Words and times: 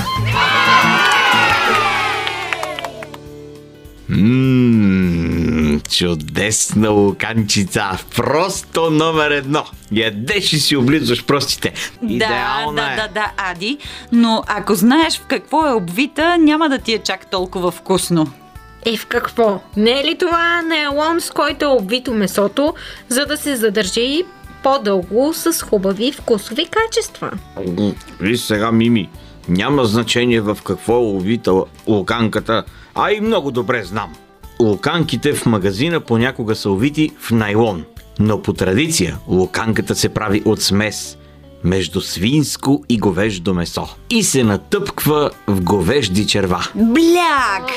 Ммм, 4.09 5.81
чудесна 5.89 6.89
луканчица. 6.89 7.83
Просто 8.15 8.89
номер 8.89 9.31
едно. 9.31 9.65
Ядеш 9.91 10.53
и 10.53 10.59
си 10.59 10.75
облизваш 10.75 11.25
простите. 11.25 11.73
Идеална 12.09 12.81
да, 12.81 12.93
е. 12.93 12.95
да, 12.95 13.01
да, 13.01 13.07
да, 13.13 13.31
Ади. 13.37 13.77
Но 14.11 14.43
ако 14.47 14.75
знаеш 14.75 15.17
в 15.17 15.25
какво 15.27 15.67
е 15.67 15.73
обвита, 15.73 16.37
няма 16.37 16.69
да 16.69 16.77
ти 16.77 16.93
е 16.93 16.99
чак 16.99 17.29
толкова 17.31 17.71
вкусно. 17.71 18.31
Е, 18.85 18.97
в 18.97 19.05
какво? 19.05 19.61
Не 19.77 19.91
е 19.91 20.03
ли 20.03 20.17
това 20.17 20.61
нейлон, 20.61 21.21
с 21.21 21.31
който 21.31 21.65
е 21.65 21.67
обвито 21.67 22.13
месото, 22.13 22.73
за 23.09 23.25
да 23.25 23.37
се 23.37 23.55
задържи 23.55 24.23
по-дълго 24.63 25.33
с 25.33 25.61
хубави 25.61 26.11
вкусови 26.11 26.65
качества? 26.65 27.31
Виж 28.19 28.39
сега, 28.39 28.71
Мими, 28.71 29.09
няма 29.49 29.85
значение 29.85 30.41
в 30.41 30.57
какво 30.63 30.93
е 30.93 31.07
увита 31.07 31.63
луканката, 31.87 32.63
а 32.95 33.11
и 33.11 33.21
много 33.21 33.51
добре 33.51 33.83
знам. 33.83 34.13
Луканките 34.59 35.33
в 35.33 35.45
магазина 35.45 35.99
понякога 35.99 36.55
са 36.55 36.69
увити 36.69 37.11
в 37.19 37.31
найлон, 37.31 37.83
но 38.19 38.41
по 38.41 38.53
традиция 38.53 39.17
луканката 39.27 39.95
се 39.95 40.09
прави 40.09 40.41
от 40.45 40.61
смес 40.61 41.17
между 41.63 42.01
свинско 42.01 42.83
и 42.89 42.97
говеждо 42.97 43.53
месо 43.53 43.89
и 44.09 44.23
се 44.23 44.43
натъпква 44.43 45.31
в 45.47 45.61
говежди 45.61 46.27
черва. 46.27 46.67
Бляк! 46.75 47.71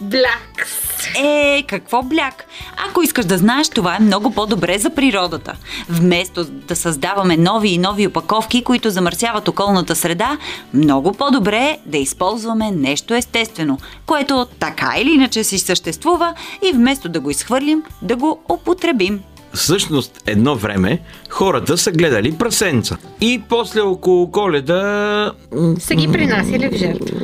Блякс! 0.00 0.91
Е, 1.16 1.64
какво 1.68 2.02
бляк? 2.02 2.44
Ако 2.88 3.02
искаш 3.02 3.24
да 3.24 3.38
знаеш, 3.38 3.68
това 3.68 3.96
е 3.96 4.00
много 4.00 4.30
по-добре 4.30 4.78
за 4.78 4.90
природата. 4.90 5.56
Вместо 5.88 6.44
да 6.44 6.76
създаваме 6.76 7.36
нови 7.36 7.68
и 7.68 7.78
нови 7.78 8.06
опаковки, 8.06 8.64
които 8.64 8.90
замърсяват 8.90 9.48
околната 9.48 9.96
среда, 9.96 10.38
много 10.74 11.12
по-добре 11.12 11.58
е 11.58 11.78
да 11.86 11.98
използваме 11.98 12.70
нещо 12.70 13.14
естествено, 13.14 13.78
което 14.06 14.46
така 14.58 14.94
или 14.98 15.10
иначе 15.10 15.44
си 15.44 15.58
съществува 15.58 16.34
и 16.68 16.72
вместо 16.72 17.08
да 17.08 17.20
го 17.20 17.30
изхвърлим, 17.30 17.82
да 18.02 18.16
го 18.16 18.40
употребим. 18.48 19.20
Всъщност, 19.54 20.22
едно 20.26 20.56
време 20.56 21.00
хората 21.28 21.78
са 21.78 21.92
гледали 21.92 22.32
прасенца. 22.32 22.96
И 23.20 23.42
после 23.48 23.80
около 23.80 24.30
коледа... 24.30 25.32
Са 25.78 25.94
ги 25.94 26.08
принасяли 26.08 26.68
в 26.68 26.76
жертва. 26.76 27.20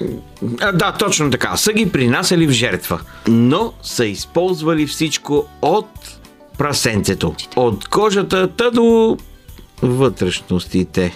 А, 0.60 0.72
да, 0.72 0.92
точно 0.92 1.30
така. 1.30 1.56
Са 1.56 1.72
ги 1.72 1.90
принасяли 1.90 2.46
в 2.46 2.50
жертва. 2.50 3.00
Но 3.28 3.72
са 3.82 4.06
използвали 4.06 4.86
всичко 4.86 5.46
от 5.62 6.18
прасенцето. 6.58 7.34
От 7.56 7.88
кожата 7.88 8.48
та 8.48 8.70
до 8.70 9.16
вътрешностите. 9.82 11.12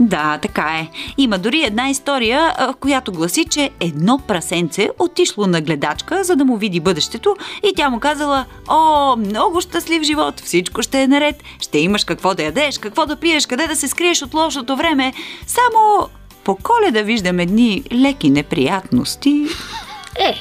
Да, 0.00 0.38
така 0.42 0.62
е. 0.62 0.88
Има 1.18 1.38
дори 1.38 1.62
една 1.64 1.90
история, 1.90 2.54
която 2.80 3.12
гласи, 3.12 3.44
че 3.44 3.70
едно 3.80 4.18
прасенце 4.18 4.88
отишло 4.98 5.46
на 5.46 5.60
гледачка, 5.60 6.24
за 6.24 6.36
да 6.36 6.44
му 6.44 6.56
види 6.56 6.80
бъдещето 6.80 7.36
и 7.62 7.72
тя 7.76 7.88
му 7.88 8.00
казала 8.00 8.44
О, 8.68 9.16
много 9.16 9.60
щастлив 9.60 10.02
живот, 10.02 10.40
всичко 10.40 10.82
ще 10.82 11.02
е 11.02 11.06
наред, 11.06 11.42
ще 11.60 11.78
имаш 11.78 12.04
какво 12.04 12.34
да 12.34 12.42
ядеш, 12.42 12.78
какво 12.78 13.06
да 13.06 13.16
пиеш, 13.16 13.46
къде 13.46 13.66
да 13.66 13.76
се 13.76 13.88
скриеш 13.88 14.22
от 14.22 14.34
лошото 14.34 14.76
време. 14.76 15.12
Само 15.46 16.08
по 16.44 16.56
коледа 16.56 17.02
виждам 17.02 17.40
едни 17.40 17.82
леки 17.92 18.30
неприятности. 18.30 19.46
Е, 20.18 20.34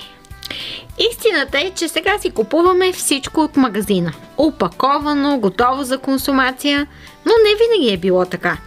истината 1.11 1.59
е, 1.59 1.71
че 1.75 1.87
сега 1.87 2.19
си 2.19 2.29
купуваме 2.29 2.91
всичко 2.91 3.41
от 3.41 3.57
магазина. 3.57 4.13
Опаковано, 4.37 5.39
готово 5.39 5.83
за 5.83 5.97
консумация, 5.97 6.87
но 7.25 7.31
не 7.31 7.55
винаги 7.55 7.93
е 7.93 7.97
било 7.97 8.25
така. 8.25 8.57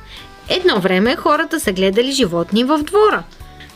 Едно 0.49 0.81
време 0.81 1.17
хората 1.17 1.61
са 1.61 1.73
гледали 1.73 2.13
животни 2.13 2.65
в 2.65 2.79
двора. 2.79 3.23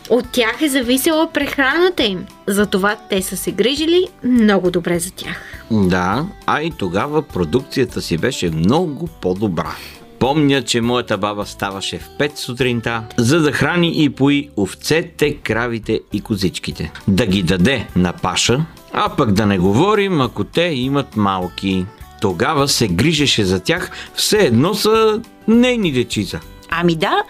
От 0.09 0.31
тях 0.31 0.61
е 0.61 0.69
зависела 0.69 1.31
прехраната 1.31 2.03
им, 2.03 2.25
затова 2.47 2.95
те 3.09 3.21
са 3.21 3.37
се 3.37 3.51
грижили 3.51 4.07
много 4.23 4.71
добре 4.71 4.99
за 4.99 5.11
тях. 5.11 5.65
Да, 5.71 6.25
а 6.45 6.61
и 6.61 6.71
тогава 6.71 7.21
продукцията 7.21 8.01
си 8.01 8.17
беше 8.17 8.49
много 8.49 9.07
по-добра. 9.21 9.75
Помня, 10.19 10.61
че 10.61 10.81
моята 10.81 11.17
баба 11.17 11.45
ставаше 11.45 11.99
в 11.99 12.09
5 12.19 12.37
сутринта, 12.37 13.03
за 13.17 13.39
да 13.39 13.51
храни 13.51 14.03
и 14.03 14.09
пои 14.09 14.49
овцете, 14.57 15.33
кравите 15.33 15.99
и 16.13 16.21
козичките. 16.21 16.91
Да 17.07 17.25
ги 17.25 17.43
даде 17.43 17.87
на 17.95 18.13
паша, 18.13 18.65
а 18.93 19.09
пък 19.09 19.31
да 19.31 19.45
не 19.45 19.57
говорим, 19.57 20.21
ако 20.21 20.43
те 20.43 20.61
имат 20.61 21.15
малки. 21.15 21.85
Тогава 22.21 22.67
се 22.67 22.87
грижеше 22.87 23.45
за 23.45 23.59
тях, 23.59 23.91
все 24.15 24.37
едно 24.37 24.73
са 24.73 25.21
нейни 25.47 25.91
дечица. 25.91 26.39
Ами 26.73 26.95
да, 26.95 27.23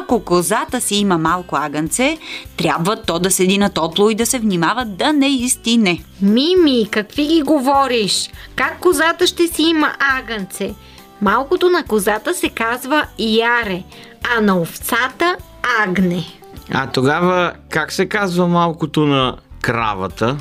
ако 0.00 0.24
козата 0.24 0.80
си 0.80 0.94
има 0.94 1.18
малко 1.18 1.56
агънце, 1.56 2.18
трябва 2.56 3.02
то 3.02 3.18
да 3.18 3.30
седи 3.30 3.58
на 3.58 3.70
топло 3.70 4.10
и 4.10 4.14
да 4.14 4.26
се 4.26 4.38
внимава 4.38 4.84
да 4.84 5.12
не 5.12 5.28
изтине. 5.28 6.04
Мими, 6.22 6.88
какви 6.90 7.26
ги 7.26 7.42
говориш? 7.42 8.30
Как 8.56 8.78
козата 8.80 9.26
ще 9.26 9.46
си 9.46 9.62
има 9.62 9.92
агънце? 10.18 10.74
Малкото 11.20 11.70
на 11.70 11.84
козата 11.84 12.34
се 12.34 12.48
казва 12.48 13.06
яре, 13.18 13.82
а 14.36 14.40
на 14.40 14.60
овцата 14.60 15.36
агне. 15.82 16.24
А 16.70 16.86
тогава 16.86 17.52
как 17.70 17.92
се 17.92 18.06
казва 18.08 18.48
малкото 18.48 19.06
на 19.06 19.36
кравата? 19.60 20.36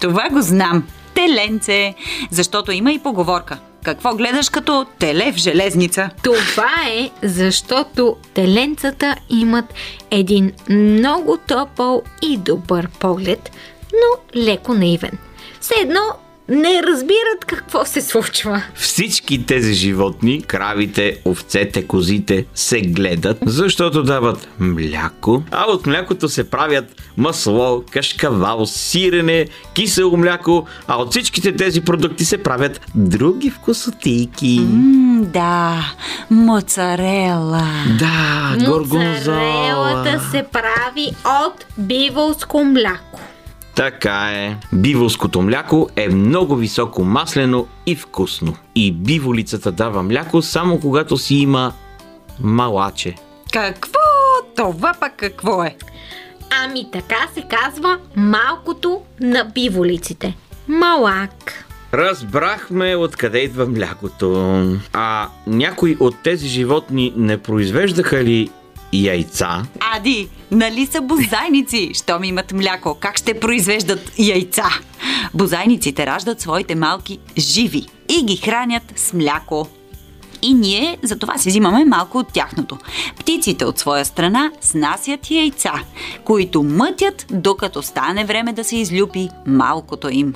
Това 0.00 0.28
го 0.32 0.42
знам. 0.42 0.84
Теленце. 1.14 1.94
Защото 2.30 2.72
има 2.72 2.92
и 2.92 2.98
поговорка. 2.98 3.58
Какво 3.84 4.14
гледаш 4.14 4.48
като 4.48 4.86
теле 4.98 5.32
в 5.32 5.36
железница? 5.36 6.10
Това 6.22 6.72
е 6.88 7.10
защото 7.22 8.16
теленцата 8.34 9.16
имат 9.30 9.74
един 10.10 10.52
много 10.70 11.38
топъл 11.46 12.02
и 12.22 12.36
добър 12.36 12.88
поглед, 12.88 13.50
но 13.92 14.42
леко 14.42 14.74
наивен. 14.74 15.18
Все 15.60 15.74
едно 15.80 16.00
не 16.48 16.82
разбират 16.82 17.44
какво 17.46 17.84
се 17.84 18.00
случва. 18.00 18.62
Всички 18.74 19.46
тези 19.46 19.74
животни, 19.74 20.42
кравите, 20.42 21.20
овцете, 21.24 21.86
козите, 21.86 22.44
се 22.54 22.80
гледат, 22.80 23.38
защото 23.46 24.02
дават 24.02 24.48
мляко, 24.58 25.42
а 25.50 25.64
от 25.64 25.86
млякото 25.86 26.28
се 26.28 26.50
правят 26.50 27.02
масло, 27.16 27.84
кашкавал, 27.90 28.66
сирене, 28.66 29.46
кисело 29.74 30.16
мляко, 30.16 30.66
а 30.86 30.96
от 30.96 31.10
всичките 31.10 31.56
тези 31.56 31.80
продукти 31.80 32.24
се 32.24 32.38
правят 32.38 32.80
други 32.94 33.50
вкусотийки. 33.50 34.60
М, 34.70 35.24
да, 35.24 35.84
моцарела. 36.30 37.66
Да, 37.98 38.56
горгонзола. 38.66 39.36
Моцарелата 39.36 40.30
се 40.30 40.44
прави 40.52 41.10
от 41.24 41.66
биволско 41.78 42.64
мляко. 42.64 43.20
Така 43.74 44.30
е. 44.32 44.56
Биволското 44.72 45.42
мляко 45.42 45.88
е 45.96 46.08
много 46.08 46.56
високо 46.56 47.04
маслено 47.04 47.66
и 47.86 47.96
вкусно. 47.96 48.56
И 48.74 48.92
биволицата 48.92 49.72
дава 49.72 50.02
мляко 50.02 50.42
само 50.42 50.80
когато 50.80 51.16
си 51.16 51.34
има 51.34 51.72
малаче. 52.40 53.14
Какво? 53.52 53.98
Това 54.56 54.94
пък 55.00 55.12
какво 55.16 55.64
е? 55.64 55.76
Ами 56.64 56.90
така 56.92 57.28
се 57.34 57.44
казва 57.50 57.98
малкото 58.16 59.00
на 59.20 59.44
биволиците. 59.44 60.36
Малак. 60.68 61.64
Разбрахме 61.94 62.96
откъде 62.96 63.38
идва 63.38 63.66
млякото. 63.66 64.62
А 64.92 65.28
някои 65.46 65.96
от 66.00 66.14
тези 66.22 66.48
животни 66.48 67.12
не 67.16 67.38
произвеждаха 67.38 68.24
ли 68.24 68.50
яйца, 68.94 69.66
Ади, 69.80 70.28
нали 70.50 70.86
са 70.86 71.00
бозайници? 71.00 71.90
Щом 71.94 72.24
имат 72.24 72.52
мляко, 72.52 72.96
как 73.00 73.18
ще 73.18 73.40
произвеждат 73.40 74.12
яйца? 74.18 74.64
Бозайниците 75.34 76.06
раждат 76.06 76.40
своите 76.40 76.74
малки 76.74 77.18
живи 77.38 77.86
и 78.08 78.24
ги 78.24 78.36
хранят 78.36 78.82
с 78.96 79.12
мляко. 79.12 79.68
И 80.44 80.54
ние 80.54 80.98
за 81.02 81.18
това 81.18 81.38
си 81.38 81.48
взимаме 81.48 81.84
малко 81.84 82.18
от 82.18 82.32
тяхното. 82.32 82.78
Птиците 83.18 83.64
от 83.64 83.78
своя 83.78 84.04
страна 84.04 84.50
снасят 84.60 85.30
яйца, 85.30 85.72
които 86.24 86.62
мътят, 86.62 87.26
докато 87.30 87.82
стане 87.82 88.24
време 88.24 88.52
да 88.52 88.64
се 88.64 88.76
излюпи 88.76 89.28
малкото 89.46 90.08
им. 90.10 90.34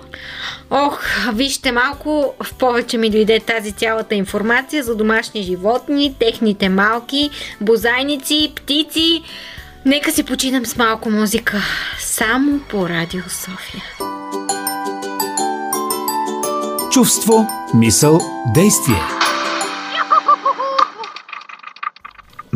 Ох, 0.70 1.00
вижте 1.32 1.72
малко, 1.72 2.34
в 2.43 2.55
повече 2.55 2.99
ми 2.99 3.10
дойде 3.10 3.40
тази 3.40 3.72
цялата 3.72 4.14
информация 4.14 4.84
за 4.84 4.96
домашни 4.96 5.43
животни, 5.43 6.14
техните 6.19 6.69
малки, 6.69 7.31
бозайници, 7.60 8.52
птици. 8.56 9.22
Нека 9.87 10.12
си 10.12 10.22
починем 10.22 10.66
с 10.66 10.76
малко 10.76 11.10
музика. 11.10 11.62
Само 11.99 12.60
по 12.69 12.88
Радио 12.88 13.22
София. 13.22 13.84
Чувство, 16.90 17.46
мисъл, 17.75 18.20
действие. 18.55 19.18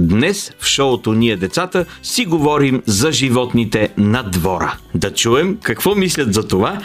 Днес 0.02 0.52
в 0.58 0.66
шоуто 0.66 1.12
Ние 1.12 1.36
децата 1.36 1.84
си 2.02 2.26
говорим 2.26 2.82
за 2.86 3.12
животните 3.12 3.88
на 3.96 4.22
двора. 4.22 4.76
Да 4.94 5.14
чуем 5.14 5.58
какво 5.62 5.94
мислят 5.94 6.34
за 6.34 6.48
това 6.48 6.78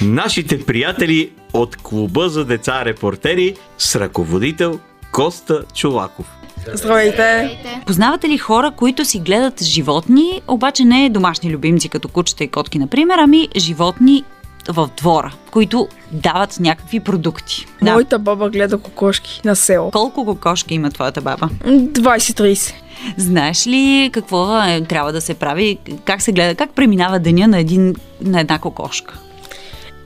нашите 0.00 0.64
приятели 0.64 1.30
от 1.52 1.76
клуба 1.76 2.28
за 2.28 2.44
деца 2.44 2.84
репортери 2.84 3.54
с 3.78 3.96
ръководител 3.96 4.80
Коста 5.12 5.64
Чулаков. 5.74 6.26
Здравейте! 6.74 7.58
Познавате 7.86 8.28
ли 8.28 8.38
хора, 8.38 8.70
които 8.76 9.04
си 9.04 9.18
гледат 9.18 9.62
животни, 9.62 10.40
обаче 10.48 10.84
не 10.84 11.10
домашни 11.10 11.50
любимци, 11.50 11.88
като 11.88 12.08
кучета 12.08 12.44
и 12.44 12.48
котки, 12.48 12.78
например, 12.78 13.18
ами 13.18 13.48
животни 13.56 14.24
в 14.68 14.90
двора, 14.96 15.32
които 15.50 15.88
дават 16.12 16.60
някакви 16.60 17.00
продукти? 17.00 17.66
Моята 17.82 18.18
баба 18.18 18.50
гледа 18.50 18.78
кокошки 18.78 19.40
на 19.44 19.56
село. 19.56 19.90
Колко 19.90 20.24
кокошки 20.24 20.74
има 20.74 20.90
твоята 20.90 21.20
баба? 21.20 21.48
20-30. 21.64 22.74
Знаеш 23.16 23.66
ли 23.66 24.10
какво 24.12 24.62
е, 24.62 24.80
трябва 24.80 25.12
да 25.12 25.20
се 25.20 25.34
прави? 25.34 25.78
Как 26.04 26.22
се 26.22 26.32
гледа? 26.32 26.54
Как 26.54 26.70
преминава 26.70 27.18
деня 27.18 27.48
на, 27.48 27.58
един, 27.58 27.94
на 28.20 28.40
една 28.40 28.58
кокошка? 28.58 29.18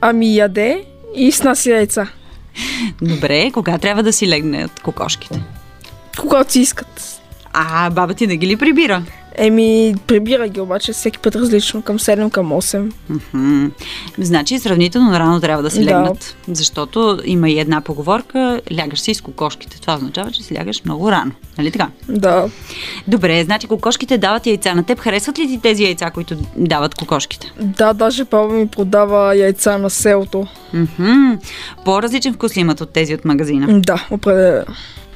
Ами 0.01 0.37
яде 0.37 0.85
и 1.17 1.33
снася 1.33 1.71
яйца. 1.71 2.09
Добре, 3.03 3.51
кога 3.51 3.79
трябва 3.79 4.03
да 4.03 4.12
си 4.12 4.29
легне 4.29 4.65
от 4.65 4.81
кокошките? 4.81 5.43
Когато 6.19 6.53
си 6.53 6.61
искат. 6.61 7.20
А, 7.52 7.91
баба 7.91 8.14
ти 8.14 8.26
не 8.26 8.37
ги 8.37 8.47
ли 8.47 8.56
прибира? 8.56 9.02
Еми, 9.35 9.94
прибира 10.06 10.49
ги 10.49 10.61
обаче 10.61 10.93
всеки 10.93 11.19
път 11.19 11.37
различно, 11.37 11.82
към 11.82 11.99
7, 11.99 12.31
към 12.31 12.50
8. 12.50 12.93
Мгм. 13.08 13.67
Значи 14.19 14.58
сравнително 14.58 15.12
рано 15.12 15.41
трябва 15.41 15.62
да 15.62 15.69
Да. 15.69 15.81
легнат. 15.81 16.37
Защото 16.49 17.20
има 17.25 17.50
и 17.50 17.58
една 17.58 17.81
поговорка, 17.81 18.61
лягаш 18.79 19.00
си 19.00 19.14
с 19.14 19.20
кокошките. 19.20 19.81
Това 19.81 19.94
означава, 19.94 20.31
че 20.31 20.43
си 20.43 20.55
лягаш 20.58 20.85
много 20.85 21.11
рано. 21.12 21.32
Нали 21.58 21.70
така? 21.70 21.88
Да. 22.08 22.49
Добре, 23.08 23.44
значи 23.44 23.67
кокошките 23.67 24.19
дават 24.19 24.47
яйца. 24.47 24.75
На 24.75 24.82
теб 24.82 24.99
харесват 24.99 25.38
ли 25.38 25.47
ти 25.47 25.61
тези 25.62 25.85
яйца, 25.85 26.11
които 26.11 26.37
дават 26.56 26.94
кокошките? 26.94 27.52
Да, 27.61 27.93
даже 27.93 28.25
баба 28.25 28.55
ми 28.55 28.67
продава 28.69 29.37
яйца 29.37 29.79
на 29.79 29.91
селото. 29.91 30.47
Мгм. 30.75 31.32
По-различен 31.85 32.35
вкус 32.35 32.56
ли 32.56 32.61
имат 32.61 32.81
от 32.81 32.91
тези 32.91 33.14
от 33.14 33.25
магазина? 33.25 33.81
Да, 33.81 34.06
определено. 34.11 34.64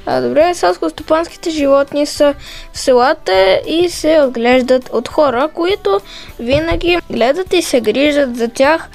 А, 0.05 0.21
добре, 0.21 0.53
селскостопанските 0.53 1.49
животни 1.49 2.05
са 2.05 2.33
в 2.73 2.79
селата 2.79 3.61
и 3.67 3.89
се 3.89 4.21
отглеждат 4.21 4.89
от 4.93 5.07
хора, 5.07 5.49
които 5.53 5.99
винаги 6.39 6.97
гледат 7.11 7.53
и 7.53 7.61
се 7.61 7.81
грижат 7.81 8.37
за 8.37 8.47
тях. 8.47 8.89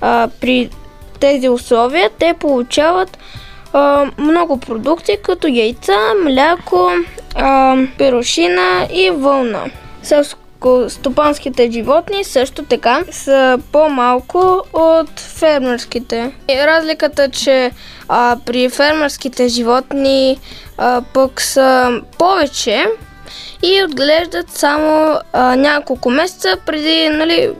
А, 0.00 0.28
при 0.40 0.70
тези 1.20 1.48
условия 1.48 2.10
те 2.18 2.34
получават 2.34 3.18
а, 3.72 4.06
много 4.18 4.60
продукти, 4.60 5.18
като 5.22 5.46
яйца, 5.46 5.98
мляко, 6.24 6.90
а, 7.34 7.76
перушина 7.98 8.88
и 8.92 9.10
вълна. 9.10 9.64
Селскостопанските 10.62 11.70
животни 11.70 12.24
също 12.24 12.62
така 12.62 13.04
са 13.10 13.58
по-малко 13.72 14.62
от 14.72 15.20
фермерските. 15.20 16.32
И 16.50 16.66
разликата 16.66 17.22
е, 17.24 17.30
че 17.30 17.70
а, 18.08 18.36
при 18.46 18.68
фермерските 18.68 19.48
животни 19.48 20.38
а, 20.78 21.02
пък 21.12 21.40
са 21.40 22.00
повече 22.18 22.86
и 23.62 23.84
отглеждат 23.84 24.50
само 24.50 25.18
а, 25.32 25.56
няколко 25.56 26.10
месеца 26.10 26.56
преди 26.66 27.08
нали, 27.08 27.50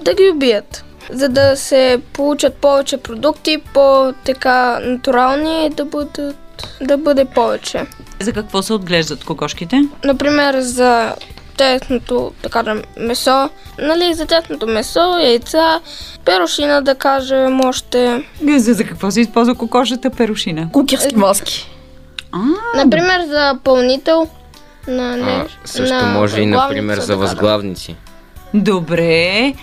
да 0.00 0.14
ги 0.14 0.30
убият. 0.30 0.84
За 1.10 1.28
да 1.28 1.56
се 1.56 2.00
получат 2.12 2.54
повече 2.54 2.96
продукти, 2.96 3.58
по-така 3.74 4.78
натурални, 4.78 5.70
да, 5.70 5.84
бъдат, 5.84 6.36
да 6.80 6.96
бъде 6.98 7.24
повече. 7.24 7.86
За 8.20 8.32
какво 8.32 8.62
се 8.62 8.72
отглеждат 8.72 9.24
кокошките? 9.24 9.82
Например, 10.04 10.60
за 10.60 11.14
техното, 11.58 12.32
така 12.42 12.62
да, 12.62 12.82
месо, 12.96 13.48
нали, 13.78 14.14
за 14.14 14.26
техното 14.26 14.66
месо, 14.66 15.18
яйца, 15.18 15.80
перушина, 16.24 16.82
да 16.82 16.94
кажем, 16.94 17.60
още. 17.60 18.24
За, 18.56 18.74
за 18.74 18.84
какво 18.84 19.10
се 19.10 19.20
използва 19.20 19.54
кокошата 19.54 20.10
перушина? 20.10 20.68
Кукерски 20.72 21.16
маски. 21.16 21.70
А, 22.32 22.38
Например, 22.76 23.26
за 23.26 23.58
пълнител 23.64 24.28
на 24.88 25.12
А, 25.12 25.16
нещо. 25.16 25.58
също 25.64 25.94
на 25.94 26.02
може 26.02 26.40
и, 26.40 26.46
например, 26.46 26.98
за 26.98 27.16
възглавници. 27.16 27.96
добре. 28.54 29.54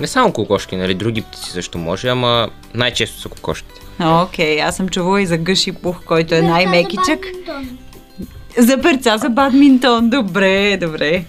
Не 0.00 0.06
само 0.06 0.32
кокошки, 0.32 0.76
нали, 0.76 0.94
други 0.94 1.22
птици 1.22 1.50
също 1.50 1.78
може, 1.78 2.08
ама 2.08 2.48
най-често 2.74 3.20
са 3.20 3.28
кокошките. 3.28 3.80
Окей, 4.00 4.62
аз 4.62 4.76
съм 4.76 4.88
чувала 4.88 5.22
и 5.22 5.26
за 5.26 5.36
гъши 5.36 5.72
пух, 5.72 6.04
който 6.04 6.34
е 6.34 6.42
най-мекичък. 6.42 7.26
За 8.58 8.78
перца 8.78 9.18
за 9.18 9.28
бадминтон. 9.28 10.10
Добре, 10.10 10.76
добре. 10.76 11.24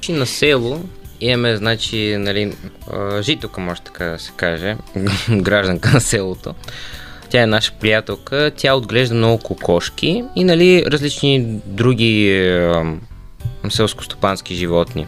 Че 0.00 0.12
на 0.12 0.26
село 0.26 0.80
имаме, 1.20 1.56
значи, 1.56 2.16
нали, 2.18 2.52
жителка, 3.20 3.60
може 3.60 3.80
така 3.80 4.04
да 4.04 4.18
се 4.18 4.32
каже, 4.36 4.76
гражданка 5.30 5.90
на 5.90 6.00
селото. 6.00 6.54
Тя 7.30 7.42
е 7.42 7.46
наша 7.46 7.72
приятелка, 7.80 8.50
тя 8.56 8.74
отглежда 8.74 9.14
много 9.14 9.42
кокошки 9.42 10.24
и, 10.36 10.44
нали, 10.44 10.84
различни 10.86 11.60
други 11.66 12.40
а, 12.48 12.84
селскостопански 13.68 14.54
животни. 14.54 15.06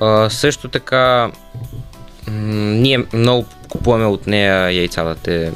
А, 0.00 0.30
също 0.30 0.68
така, 0.68 1.30
ние 2.30 3.04
много 3.12 3.46
купуваме 3.68 4.04
от 4.04 4.26
нея 4.26 4.70
яйцата, 4.70 5.14
те 5.14 5.52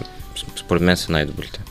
според 0.57 0.83
мен 0.83 0.97
са 0.97 1.13
най-добрите. 1.13 1.62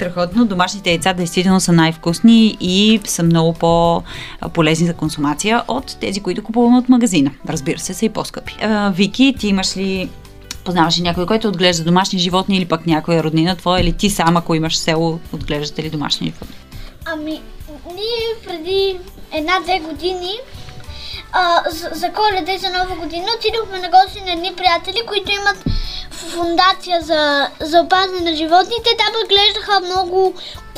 Страхотно. 0.00 0.44
Домашните 0.46 0.90
яйца 0.90 1.12
действително 1.12 1.60
са 1.60 1.72
най-вкусни 1.72 2.56
и 2.60 3.00
са 3.04 3.22
много 3.22 3.52
по-полезни 3.52 4.86
за 4.86 4.94
консумация 4.94 5.62
от 5.68 5.96
тези, 6.00 6.20
които 6.20 6.44
купуваме 6.44 6.78
от 6.78 6.88
магазина. 6.88 7.30
Разбира 7.48 7.78
се, 7.78 7.94
са 7.94 8.04
и 8.04 8.08
по-скъпи. 8.08 8.56
А, 8.62 8.90
Вики, 8.90 9.34
ти 9.38 9.48
имаш 9.48 9.76
ли 9.76 10.10
Познаваш 10.64 10.98
ли 10.98 11.02
някой, 11.02 11.26
който 11.26 11.48
отглежда 11.48 11.84
домашни 11.84 12.18
животни 12.18 12.56
или 12.56 12.64
пък 12.64 12.86
някоя 12.86 13.24
роднина 13.24 13.56
твоя 13.56 13.80
или 13.80 13.92
ти 13.92 14.10
сам, 14.10 14.36
ако 14.36 14.54
имаш 14.54 14.78
село, 14.78 15.20
отглеждате 15.32 15.82
ли 15.82 15.90
домашни 15.90 16.26
животни? 16.26 16.56
Ами, 17.04 17.40
ние 17.94 18.46
преди 18.46 18.98
една-две 19.32 19.80
години 19.80 20.32
а, 21.32 21.62
за, 21.70 21.90
за 21.92 22.12
коледа 22.12 22.52
и 22.52 22.58
за 22.58 22.68
нова 22.70 22.96
година 22.96 23.26
отидохме 23.38 23.78
на 23.78 23.88
гости 23.88 24.22
на 24.26 24.32
едни 24.32 24.52
приятели, 24.56 25.06
които 25.06 25.30
имат 25.30 25.64
фундация 26.10 27.00
за, 27.00 27.48
за 27.60 27.80
опазване 27.80 28.30
на 28.30 28.36
животните. 28.36 28.96
Там 28.98 29.22
отглеждаха 29.24 29.80
много 29.80 30.34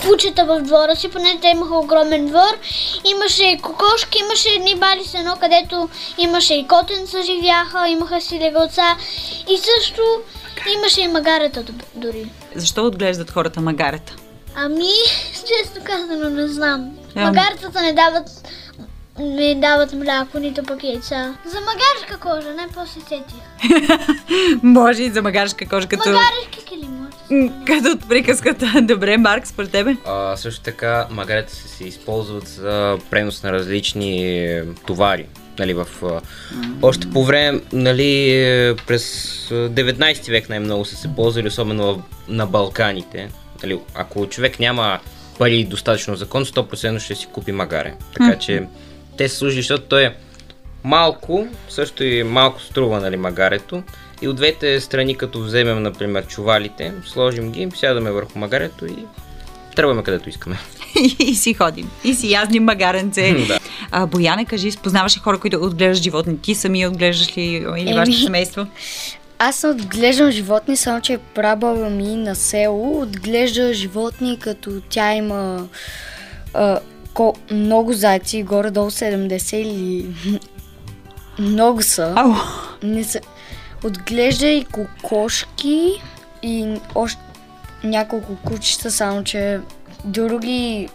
кучета 0.06 0.44
в 0.44 0.60
двора 0.60 0.96
си, 0.96 1.08
понеже 1.08 1.38
те 1.40 1.48
имаха 1.48 1.76
огромен 1.76 2.26
двор. 2.26 2.58
Имаше 3.04 3.58
кокошки, 3.62 4.18
имаше 4.18 4.48
едни 4.48 4.74
бали 4.74 5.04
с 5.04 5.14
едно, 5.14 5.36
където 5.40 5.88
имаше 6.18 6.54
и 6.54 6.66
котенца 6.68 7.22
живяха, 7.22 7.88
имаха 7.88 8.20
си 8.20 8.40
легалца 8.40 8.96
и 9.48 9.58
също 9.58 10.02
имаше 10.76 11.00
и 11.00 11.08
магарета 11.08 11.64
дори. 11.94 12.30
Защо 12.54 12.86
отглеждат 12.86 13.30
хората 13.30 13.60
магарета? 13.60 14.14
Ами, 14.54 14.92
често 15.32 15.80
казано, 15.84 16.30
не 16.30 16.48
знам. 16.48 16.90
Ам. 17.16 17.22
Магарцата 17.22 17.82
не 17.82 17.92
дават 17.92 18.28
не 19.22 19.54
дават 19.54 19.92
мляко, 19.92 20.38
нито 20.38 20.62
пък 20.62 20.84
яйца. 20.84 21.36
За 21.46 21.58
магарска 21.60 22.18
кожа, 22.20 22.54
не 22.54 22.66
после 22.74 23.00
сетих. 23.00 23.42
Може 24.62 25.02
и 25.02 25.10
за 25.10 25.22
магарска 25.22 25.68
кожа, 25.68 25.88
като, 25.88 26.08
Магарски 26.08 26.64
кили 26.64 26.88
може. 26.88 27.50
Като 27.66 27.88
от 27.88 28.08
приказката. 28.08 28.72
Добре, 28.82 29.16
Марк, 29.16 29.46
според 29.46 29.70
тебе? 29.70 29.96
А, 30.06 30.36
също 30.36 30.62
така 30.62 31.06
магарета 31.10 31.54
се, 31.54 31.68
се 31.68 31.84
използват 31.84 32.48
за 32.48 32.98
пренос 33.10 33.42
на 33.42 33.52
различни 33.52 34.60
товари. 34.86 35.26
Нали, 35.58 35.74
в, 35.74 35.86
още 36.82 37.10
по 37.10 37.24
време, 37.24 37.60
нали, 37.72 38.76
през 38.86 39.36
а, 39.50 39.54
19 39.54 40.30
век 40.30 40.48
най-много 40.48 40.84
са 40.84 40.96
се 40.96 41.14
ползвали, 41.14 41.48
особено 41.48 41.94
в, 41.94 42.02
на 42.28 42.46
Балканите. 42.46 43.28
Нали, 43.62 43.78
ако 43.94 44.26
човек 44.26 44.60
няма 44.60 44.98
пари 45.38 45.64
достатъчно 45.64 46.16
закон, 46.16 46.44
100% 46.44 46.98
ще 46.98 47.14
си 47.14 47.26
купи 47.26 47.52
магаре. 47.52 47.94
Така 48.14 48.38
че 48.38 48.66
те 49.16 49.28
са 49.28 49.36
служили, 49.36 49.60
защото 49.60 49.84
той 49.84 50.04
е 50.04 50.14
малко, 50.84 51.46
също 51.68 52.04
и 52.04 52.22
малко 52.22 52.60
струва 52.60 53.00
нали, 53.00 53.16
магарето. 53.16 53.82
И 54.22 54.28
от 54.28 54.36
двете 54.36 54.80
страни, 54.80 55.16
като 55.16 55.40
вземем, 55.40 55.82
например, 55.82 56.26
чувалите, 56.26 56.92
сложим 57.06 57.52
ги, 57.52 57.68
сядаме 57.74 58.10
върху 58.10 58.38
магарето 58.38 58.86
и 58.86 58.96
тръгваме 59.76 60.02
където 60.02 60.28
искаме. 60.28 60.58
и 61.18 61.34
си 61.34 61.54
ходим. 61.54 61.90
И 62.04 62.14
си 62.14 62.30
язним 62.30 62.64
магаренце. 62.64 63.34
Да. 63.48 63.58
А, 63.90 64.06
Бояне, 64.06 64.44
кажи, 64.44 64.70
познаваш 64.82 65.16
ли 65.16 65.20
хора, 65.20 65.38
които 65.38 65.56
отглеждат 65.56 66.04
животни? 66.04 66.38
Ти 66.38 66.54
сами 66.54 66.86
отглеждаш 66.86 67.36
ли 67.36 67.42
или 67.42 67.80
Еми. 67.80 67.94
вашето 67.94 68.18
семейство? 68.18 68.66
Аз 69.38 69.64
отглеждам 69.64 70.30
животни, 70.30 70.76
само 70.76 71.00
че 71.00 71.18
прабаба 71.34 71.90
ми 71.90 72.16
на 72.16 72.34
село 72.34 73.00
отглежда 73.00 73.74
животни, 73.74 74.38
като 74.38 74.80
тя 74.88 75.14
има 75.14 75.66
а, 76.54 76.80
ко, 77.14 77.34
много 77.50 77.92
зайци, 77.92 78.42
горе-долу 78.42 78.90
70 78.90 79.56
или 79.56 80.06
много 81.38 81.82
са. 81.82 82.12
Ау. 82.16 82.32
Не 82.82 83.04
са. 83.04 83.20
Отглежда 83.84 84.46
и 84.46 84.64
кокошки 84.64 86.02
и 86.42 86.76
още 86.94 87.20
няколко 87.84 88.36
кучета, 88.36 88.90
само 88.90 89.24
че 89.24 89.60
други 90.04 90.88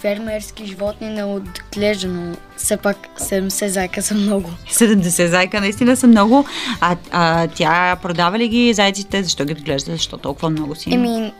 фермерски 0.00 0.66
животни 0.66 1.08
не 1.08 1.24
отглежда, 1.24 2.08
но 2.08 2.36
все 2.56 2.76
пак 2.76 2.96
70 3.18 3.66
зайка 3.66 4.02
са 4.02 4.14
много. 4.14 4.50
70 4.70 5.26
зайка 5.26 5.60
наистина 5.60 5.96
са 5.96 6.06
много. 6.06 6.44
А, 6.80 6.96
а 7.10 7.48
тя 7.48 7.96
продава 8.02 8.38
ли 8.38 8.48
ги 8.48 8.74
зайците? 8.74 9.22
Защо 9.22 9.44
ги 9.44 9.52
отглежда? 9.52 9.92
Защо 9.92 10.16
толкова 10.16 10.50
много 10.50 10.74
си? 10.74 10.94
Еми, 10.94 11.32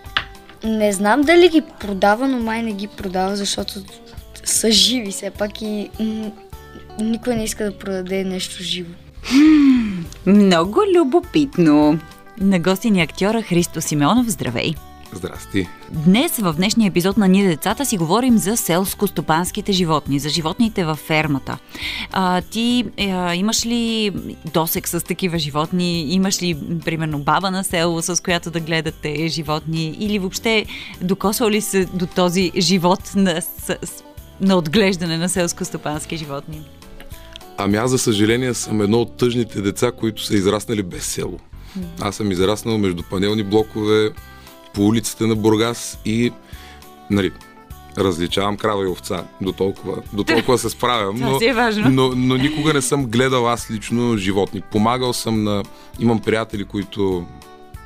не 0.64 0.92
знам 0.92 1.22
дали 1.22 1.48
ги 1.48 1.62
продава, 1.80 2.28
но 2.28 2.38
май 2.38 2.62
не 2.62 2.72
ги 2.72 2.86
продава, 2.86 3.36
защото 3.36 3.74
са 4.44 4.70
живи 4.70 5.10
все 5.10 5.30
пак 5.30 5.62
и 5.62 5.90
никой 7.00 7.36
не 7.36 7.44
иска 7.44 7.64
да 7.64 7.78
продаде 7.78 8.24
нещо 8.24 8.62
живо. 8.62 8.90
Много 10.26 10.80
любопитно. 10.96 11.98
На 12.40 12.58
гости 12.58 12.90
ни 12.90 13.00
е 13.00 13.04
актьора 13.04 13.42
Христо 13.42 13.80
Симеонов. 13.80 14.28
Здравей! 14.28 14.74
Здрасти. 15.12 15.68
Днес 15.90 16.38
в 16.38 16.52
днешния 16.52 16.88
епизод 16.88 17.16
на 17.16 17.28
Ние 17.28 17.48
децата 17.48 17.86
си 17.86 17.96
говорим 17.96 18.38
за 18.38 18.56
селско-стопанските 18.56 19.72
животни, 19.72 20.18
за 20.18 20.28
животните 20.28 20.84
във 20.84 20.98
фермата. 20.98 21.58
А, 22.12 22.40
ти 22.42 22.84
а, 23.00 23.34
имаш 23.34 23.66
ли 23.66 24.12
досек 24.52 24.88
с 24.88 25.04
такива 25.04 25.38
животни? 25.38 26.00
Имаш 26.00 26.42
ли, 26.42 26.56
примерно, 26.84 27.18
баба 27.18 27.50
на 27.50 27.64
село, 27.64 28.02
с 28.02 28.22
която 28.22 28.50
да 28.50 28.60
гледате 28.60 29.28
животни? 29.28 29.96
Или 30.00 30.18
въобще 30.18 30.66
докосвал 31.02 31.50
ли 31.50 31.60
се 31.60 31.84
до 31.84 32.06
този 32.06 32.52
живот 32.56 33.00
на, 33.14 33.42
с, 33.42 33.78
с- 33.82 34.04
на 34.40 34.56
отглеждане 34.56 35.18
на 35.18 35.28
селско-стопански 35.28 36.16
животни? 36.16 36.62
Ами 37.56 37.76
аз, 37.76 37.90
за 37.90 37.98
съжаление, 37.98 38.54
съм 38.54 38.80
едно 38.80 39.00
от 39.00 39.16
тъжните 39.16 39.60
деца, 39.60 39.92
които 39.92 40.22
са 40.22 40.34
израснали 40.34 40.82
без 40.82 41.06
село. 41.06 41.38
Аз 42.00 42.16
съм 42.16 42.32
израснал 42.32 42.78
между 42.78 43.02
панелни 43.02 43.42
блокове 43.42 44.10
по 44.74 44.86
улиците 44.86 45.26
на 45.26 45.36
Бургас 45.36 45.98
и, 46.04 46.32
нали, 47.10 47.32
различавам 47.98 48.56
крава 48.56 48.84
и 48.84 48.86
овца. 48.86 49.24
До 49.40 49.52
толкова, 49.52 50.02
до 50.12 50.24
толкова 50.24 50.58
се 50.58 50.70
справям. 50.70 51.16
Но, 51.20 51.38
е 51.42 51.52
важно. 51.52 51.90
но, 51.90 52.12
но 52.16 52.36
никога 52.36 52.74
не 52.74 52.82
съм 52.82 53.06
гледал 53.06 53.48
аз 53.48 53.70
лично 53.70 54.16
животни. 54.16 54.60
Помагал 54.60 55.12
съм 55.12 55.44
на... 55.44 55.62
Имам 56.00 56.20
приятели, 56.20 56.64
които 56.64 57.26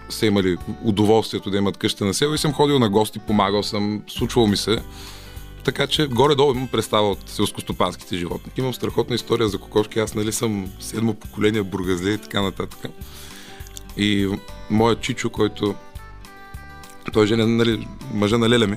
са 0.08 0.26
имали 0.26 0.56
удоволствието 0.84 1.50
да 1.50 1.56
имат 1.56 1.76
къща 1.76 2.04
на 2.04 2.14
село 2.14 2.34
и 2.34 2.38
съм 2.38 2.52
ходил 2.52 2.78
на 2.78 2.88
гости, 2.88 3.18
помагал 3.18 3.62
съм, 3.62 4.02
случвало 4.08 4.46
ми 4.46 4.56
се. 4.56 4.78
Така 5.68 5.86
че 5.86 6.06
горе-долу 6.06 6.54
имам 6.54 6.68
представа 6.68 7.10
от 7.10 7.28
селскостопанските 7.28 8.16
животни. 8.16 8.52
Имам 8.56 8.74
страхотна 8.74 9.14
история 9.14 9.48
за 9.48 9.58
кокошки. 9.58 9.98
Аз 9.98 10.14
нали 10.14 10.32
съм 10.32 10.70
седмо 10.80 11.14
поколение 11.14 11.62
бургазле 11.62 12.10
и 12.10 12.18
така 12.18 12.42
нататък. 12.42 12.90
И 13.96 14.28
моят 14.70 15.00
чичо, 15.00 15.30
който 15.30 15.74
той 17.12 17.24
е 17.24 17.26
женен, 17.26 17.56
нали, 17.56 17.88
мъжа 18.14 18.38
на 18.38 18.48
леля 18.48 18.66
ми, 18.66 18.76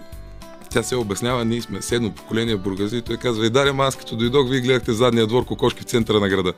тя 0.72 0.84
се 0.84 0.96
обяснява, 0.96 1.46
ние 1.46 1.62
сме 1.62 1.82
седмо 1.82 2.10
поколение 2.10 2.58
бургази 2.58 2.98
и 2.98 3.02
той 3.02 3.18
казва, 3.18 3.46
и 3.46 3.50
даре, 3.50 3.74
аз 3.78 3.96
като 3.96 4.16
дойдох, 4.16 4.50
вие 4.50 4.62
гледахте 4.62 4.92
в 4.92 4.96
задния 4.96 5.28
двор 5.28 5.46
кокошки 5.46 5.82
в 5.82 5.86
центъра 5.86 6.20
на 6.20 6.30
града. 6.30 6.54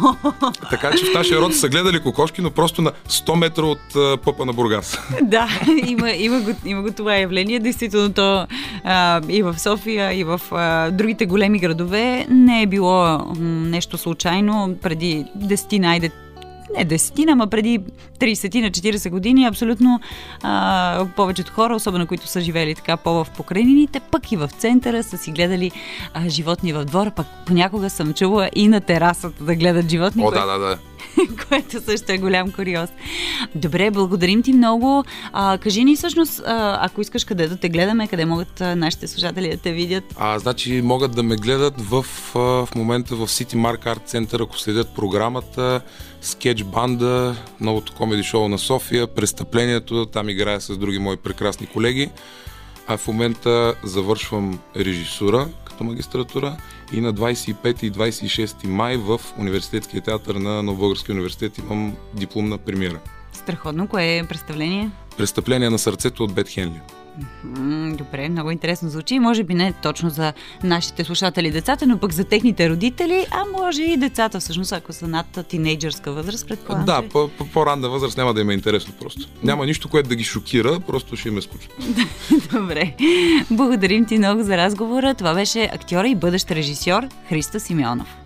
така 0.70 0.90
че 0.96 1.04
в 1.04 1.14
нашия 1.14 1.40
род 1.40 1.56
са 1.56 1.68
гледали 1.68 2.00
кокошки, 2.00 2.40
но 2.40 2.50
просто 2.50 2.82
на 2.82 2.92
100 3.08 3.34
метра 3.34 3.62
от 3.62 3.96
а, 3.96 4.16
пъпа 4.16 4.44
на 4.44 4.52
Бургас. 4.52 4.98
Да, 5.22 5.48
има, 5.86 6.10
има, 6.10 6.40
го, 6.40 6.50
има 6.64 6.82
го 6.82 6.90
това 6.90 7.16
явление. 7.16 7.60
Действително 7.60 8.12
то 8.12 8.46
а, 8.84 9.20
и 9.28 9.42
в 9.42 9.58
София, 9.58 10.14
и 10.14 10.24
в 10.24 10.40
а, 10.50 10.90
другите 10.90 11.26
големи 11.26 11.58
градове 11.58 12.26
не 12.30 12.62
е 12.62 12.66
било 12.66 13.18
м, 13.18 13.34
нещо 13.40 13.98
случайно 13.98 14.76
преди 14.82 15.24
десетина, 15.34 15.88
айде 15.88 16.10
не 16.76 16.84
десетина, 16.84 17.32
ама 17.32 17.46
преди 17.46 17.80
30 18.18 18.60
на 18.60 18.70
40 18.70 19.10
години, 19.10 19.44
абсолютно 19.44 20.00
а, 20.42 21.06
повечето 21.16 21.52
хора, 21.52 21.74
особено 21.76 22.06
които 22.06 22.26
са 22.26 22.40
живели 22.40 22.74
така 22.74 22.96
по-в 22.96 23.26
покрайнините, 23.36 24.00
пък 24.00 24.32
и 24.32 24.36
в 24.36 24.50
центъра 24.58 25.02
са 25.02 25.18
си 25.18 25.30
гледали 25.30 25.70
а, 26.14 26.28
животни 26.28 26.72
в 26.72 26.84
двора, 26.84 27.10
пък 27.10 27.26
понякога 27.46 27.90
съм 27.90 28.14
чула 28.14 28.50
и 28.54 28.68
на 28.68 28.80
терасата 28.80 29.44
да 29.44 29.54
гледат 29.54 29.90
животни, 29.90 30.22
О, 30.22 30.26
което- 30.26 30.46
да, 30.46 30.58
да, 30.58 30.58
да. 30.58 30.78
което 31.48 31.80
също 31.80 32.12
е 32.12 32.18
голям 32.18 32.52
куриоз. 32.52 32.90
Добре, 33.54 33.90
благодарим 33.90 34.42
ти 34.42 34.52
много. 34.52 35.04
А, 35.32 35.58
кажи 35.58 35.84
ни 35.84 35.96
всъщност, 35.96 36.42
ако 36.46 37.00
искаш 37.00 37.24
къде 37.24 37.48
да 37.48 37.56
те 37.56 37.68
гледаме, 37.68 38.08
къде 38.08 38.24
могат 38.24 38.60
нашите 38.60 39.08
слушатели 39.08 39.50
да 39.50 39.56
те 39.56 39.72
видят. 39.72 40.04
А, 40.16 40.38
значи 40.38 40.82
могат 40.84 41.14
да 41.14 41.22
ме 41.22 41.36
гледат 41.36 41.80
в, 41.80 42.02
в 42.34 42.68
момента 42.74 43.16
в 43.16 43.26
City 43.26 43.54
Mark 43.54 43.84
Art 43.84 44.10
Center, 44.10 44.42
ако 44.42 44.58
следят 44.58 44.94
програмата, 44.94 45.80
скетч 46.20 46.62
банда, 46.62 47.36
новото 47.60 47.92
комеди 47.92 48.22
шоу 48.22 48.48
на 48.48 48.58
София, 48.58 49.06
престъплението, 49.06 50.06
там 50.06 50.28
играя 50.28 50.60
с 50.60 50.76
други 50.78 50.98
мои 50.98 51.16
прекрасни 51.16 51.66
колеги. 51.66 52.10
А 52.86 52.96
в 52.96 53.06
момента 53.08 53.74
завършвам 53.84 54.58
режисура 54.76 55.48
като 55.64 55.84
магистратура 55.84 56.56
и 56.92 57.00
на 57.00 57.14
25 57.14 57.82
и 57.84 57.92
26 57.92 58.66
май 58.66 58.96
в 58.96 59.20
Университетския 59.38 60.00
театър 60.00 60.34
на 60.34 60.62
Новобългарския 60.62 61.12
университет 61.12 61.58
имам 61.58 61.96
дипломна 62.14 62.58
премиера. 62.58 63.00
Страхотно, 63.32 63.88
кое 63.88 64.16
е 64.18 64.24
представление? 64.24 64.90
Престъпление 65.16 65.70
на 65.70 65.78
сърцето 65.78 66.24
от 66.24 66.32
Бет 66.32 66.48
Хенли. 66.48 66.80
Добре, 67.88 68.28
много 68.28 68.50
интересно 68.50 68.88
звучи. 68.88 69.18
Може 69.18 69.44
би 69.44 69.54
не 69.54 69.72
точно 69.72 70.10
за 70.10 70.32
нашите 70.64 71.04
слушатели 71.04 71.50
децата, 71.50 71.86
но 71.86 71.98
пък 71.98 72.12
за 72.12 72.24
техните 72.24 72.70
родители, 72.70 73.26
а 73.30 73.44
може 73.52 73.82
и 73.82 73.96
децата 73.96 74.40
всъщност, 74.40 74.72
ако 74.72 74.92
са 74.92 75.08
над 75.08 75.46
тинейджърска 75.48 76.12
възраст, 76.12 76.48
предполагам. 76.48 76.84
Да, 76.84 77.02
че- 77.02 77.08
по-ранна 77.52 77.88
възраст 77.88 78.16
няма 78.16 78.34
да 78.34 78.40
им 78.40 78.50
е 78.50 78.54
интересно 78.54 78.94
просто. 79.00 79.28
Няма 79.42 79.66
нищо, 79.66 79.88
което 79.88 80.08
да 80.08 80.16
ги 80.16 80.24
шокира, 80.24 80.80
просто 80.80 81.16
ще 81.16 81.28
им 81.28 81.38
е 81.38 81.42
скучно. 81.42 81.70
Добре. 82.52 82.94
Благодарим 83.50 84.04
ти 84.04 84.18
много 84.18 84.42
за 84.42 84.56
разговора. 84.56 85.14
Това 85.14 85.34
беше 85.34 85.70
актьора 85.74 86.08
и 86.08 86.14
бъдещ 86.14 86.50
режисьор 86.50 87.02
Христо 87.28 87.60
Симеонов. 87.60 88.23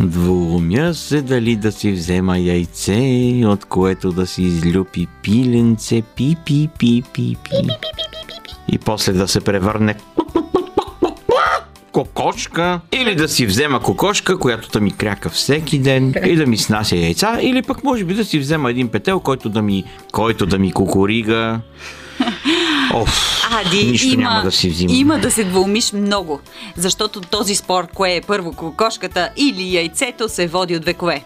Двумя 0.00 0.94
се 0.94 1.22
дали 1.22 1.56
да 1.56 1.72
си 1.72 1.92
взема 1.92 2.38
яйце, 2.38 3.42
от 3.44 3.64
което 3.64 4.12
да 4.12 4.26
си 4.26 4.42
излюпи 4.42 5.06
пиленце, 5.22 6.02
пи 6.16 6.36
пи 6.44 6.68
пи 6.78 7.02
пи 7.12 7.36
пи 7.44 7.68
и 8.68 8.78
после 8.78 9.12
да 9.12 9.28
се 9.28 9.40
превърне 9.40 9.94
кокошка, 11.92 12.80
или 12.92 13.14
да 13.14 13.28
си 13.28 13.46
взема 13.46 13.80
кокошка, 13.80 14.38
която 14.38 14.68
да 14.68 14.80
ми 14.80 14.90
кряка 14.90 15.30
всеки 15.30 15.78
ден 15.78 16.14
и 16.24 16.36
да 16.36 16.46
ми 16.46 16.58
снася 16.58 16.96
яйца, 16.96 17.38
или 17.42 17.62
пък 17.62 17.84
може 17.84 18.04
би 18.04 18.14
да 18.14 18.24
си 18.24 18.38
взема 18.38 18.70
един 18.70 18.88
петел, 18.88 19.20
който 19.20 19.48
да 19.48 19.62
ми, 19.62 19.84
който 20.12 20.46
да 20.46 20.58
ми 20.58 20.72
кукурига. 20.72 21.60
Оф, 22.96 23.42
Ади, 23.50 23.84
нищо 23.84 24.06
има, 24.06 24.22
няма 24.22 24.42
да 24.42 24.52
си 24.52 24.70
взимам. 24.70 24.96
Има 24.96 25.18
да 25.18 25.30
се 25.30 25.44
двоумиш 25.44 25.92
много, 25.92 26.40
защото 26.76 27.20
този 27.20 27.54
спор, 27.54 27.86
кое 27.94 28.16
е 28.16 28.20
първо 28.20 28.52
кокошката 28.52 29.30
или 29.36 29.74
яйцето, 29.74 30.28
се 30.28 30.46
води 30.46 30.76
от 30.76 30.84
векове. 30.84 31.24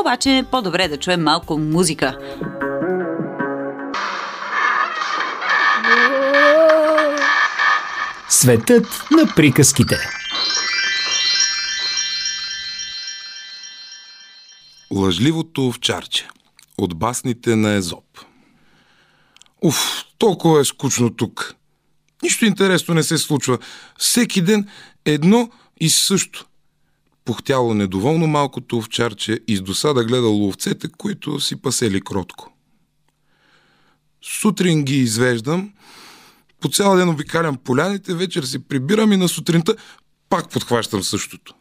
Обаче 0.00 0.44
по-добре 0.50 0.88
да 0.88 0.96
чуем 0.96 1.22
малко 1.22 1.58
музика. 1.58 2.18
Светът 8.28 9.04
на 9.10 9.34
приказките. 9.36 9.96
Лъжливото 14.90 15.66
овчарче 15.66 16.28
от 16.78 16.98
басните 16.98 17.56
на 17.56 17.72
Езоп. 17.72 18.04
Уф, 19.62 20.04
толкова 20.18 20.60
е 20.60 20.64
скучно 20.64 21.10
тук. 21.10 21.54
Нищо 22.22 22.44
интересно 22.44 22.94
не 22.94 23.02
се 23.02 23.18
случва. 23.18 23.58
Всеки 23.98 24.42
ден 24.42 24.68
едно 25.04 25.50
и 25.80 25.90
също. 25.90 26.46
Пухтяло 27.24 27.74
недоволно 27.74 28.26
малкото 28.26 28.76
овчарче 28.76 29.40
и 29.48 29.56
с 29.56 29.62
досада 29.62 30.04
гледало 30.04 30.48
овцете, 30.48 30.88
които 30.98 31.40
си 31.40 31.56
пасели 31.56 32.00
кротко. 32.00 32.52
Сутрин 34.22 34.84
ги 34.84 34.96
извеждам, 34.96 35.72
По 36.60 36.68
цял 36.68 36.96
ден 36.96 37.08
обикалям 37.08 37.56
поляните, 37.56 38.14
вечер 38.14 38.42
се 38.42 38.68
прибирам 38.68 39.12
и 39.12 39.16
на 39.16 39.28
сутринта 39.28 39.76
пак 40.28 40.50
подхващам 40.50 41.02
същото. 41.02 41.54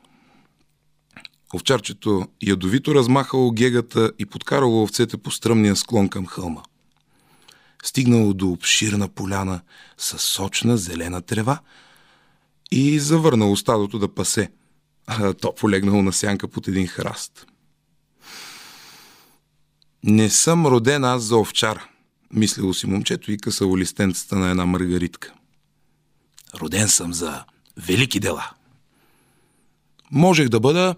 Овчарчето 1.56 2.28
ядовито 2.42 2.96
размахало 2.96 3.52
гегата 3.52 4.12
и 4.20 4.26
подкарало 4.26 4.84
овцете 4.84 5.18
по 5.18 5.32
стръмния 5.32 5.76
склон 5.76 6.10
към 6.10 6.26
хълма. 6.26 6.62
Стигнало 7.86 8.34
до 8.34 8.50
обширна 8.50 9.08
поляна 9.08 9.62
с 9.98 10.20
сочна 10.20 10.78
зелена 10.78 11.22
трева 11.22 11.60
и 12.72 13.00
завърнало 13.00 13.56
стадото 13.56 14.00
да 14.00 14.14
пасе, 14.14 14.52
а 15.08 15.34
то 15.34 15.56
полегнало 15.56 16.02
на 16.02 16.14
сянка 16.14 16.48
под 16.48 16.68
един 16.68 16.88
храст. 16.88 17.46
Не 20.04 20.30
съм 20.30 20.66
роден 20.66 21.04
аз 21.04 21.24
за 21.24 21.38
овчар, 21.38 21.90
мислило 22.34 22.74
си 22.74 22.88
момчето 22.88 23.32
и 23.32 23.38
късало 23.38 23.78
листенцата 23.78 24.36
на 24.36 24.50
една 24.50 24.66
маргаритка. 24.66 25.34
Роден 26.56 26.88
съм 26.88 27.14
за 27.14 27.44
велики 27.78 28.20
дела. 28.20 28.52
Можех 30.12 30.50
да 30.50 30.60
бъда 30.60 30.96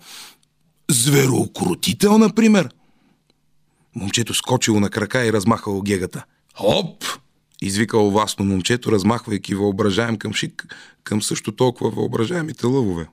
звероукротител, 0.91 2.17
например. 2.17 2.69
Момчето 3.95 4.33
скочило 4.33 4.79
на 4.79 4.89
крака 4.89 5.25
и 5.25 5.33
размахало 5.33 5.81
гегата. 5.81 6.25
Оп! 6.59 7.03
Извикало 7.61 8.11
властно 8.11 8.45
момчето, 8.45 8.91
размахвайки 8.91 9.55
въображаем 9.55 10.17
към 10.17 10.33
шик, 10.33 10.75
към 11.03 11.21
също 11.21 11.51
толкова 11.51 11.89
въображаемите 11.89 12.65
лъвове. 12.65 13.07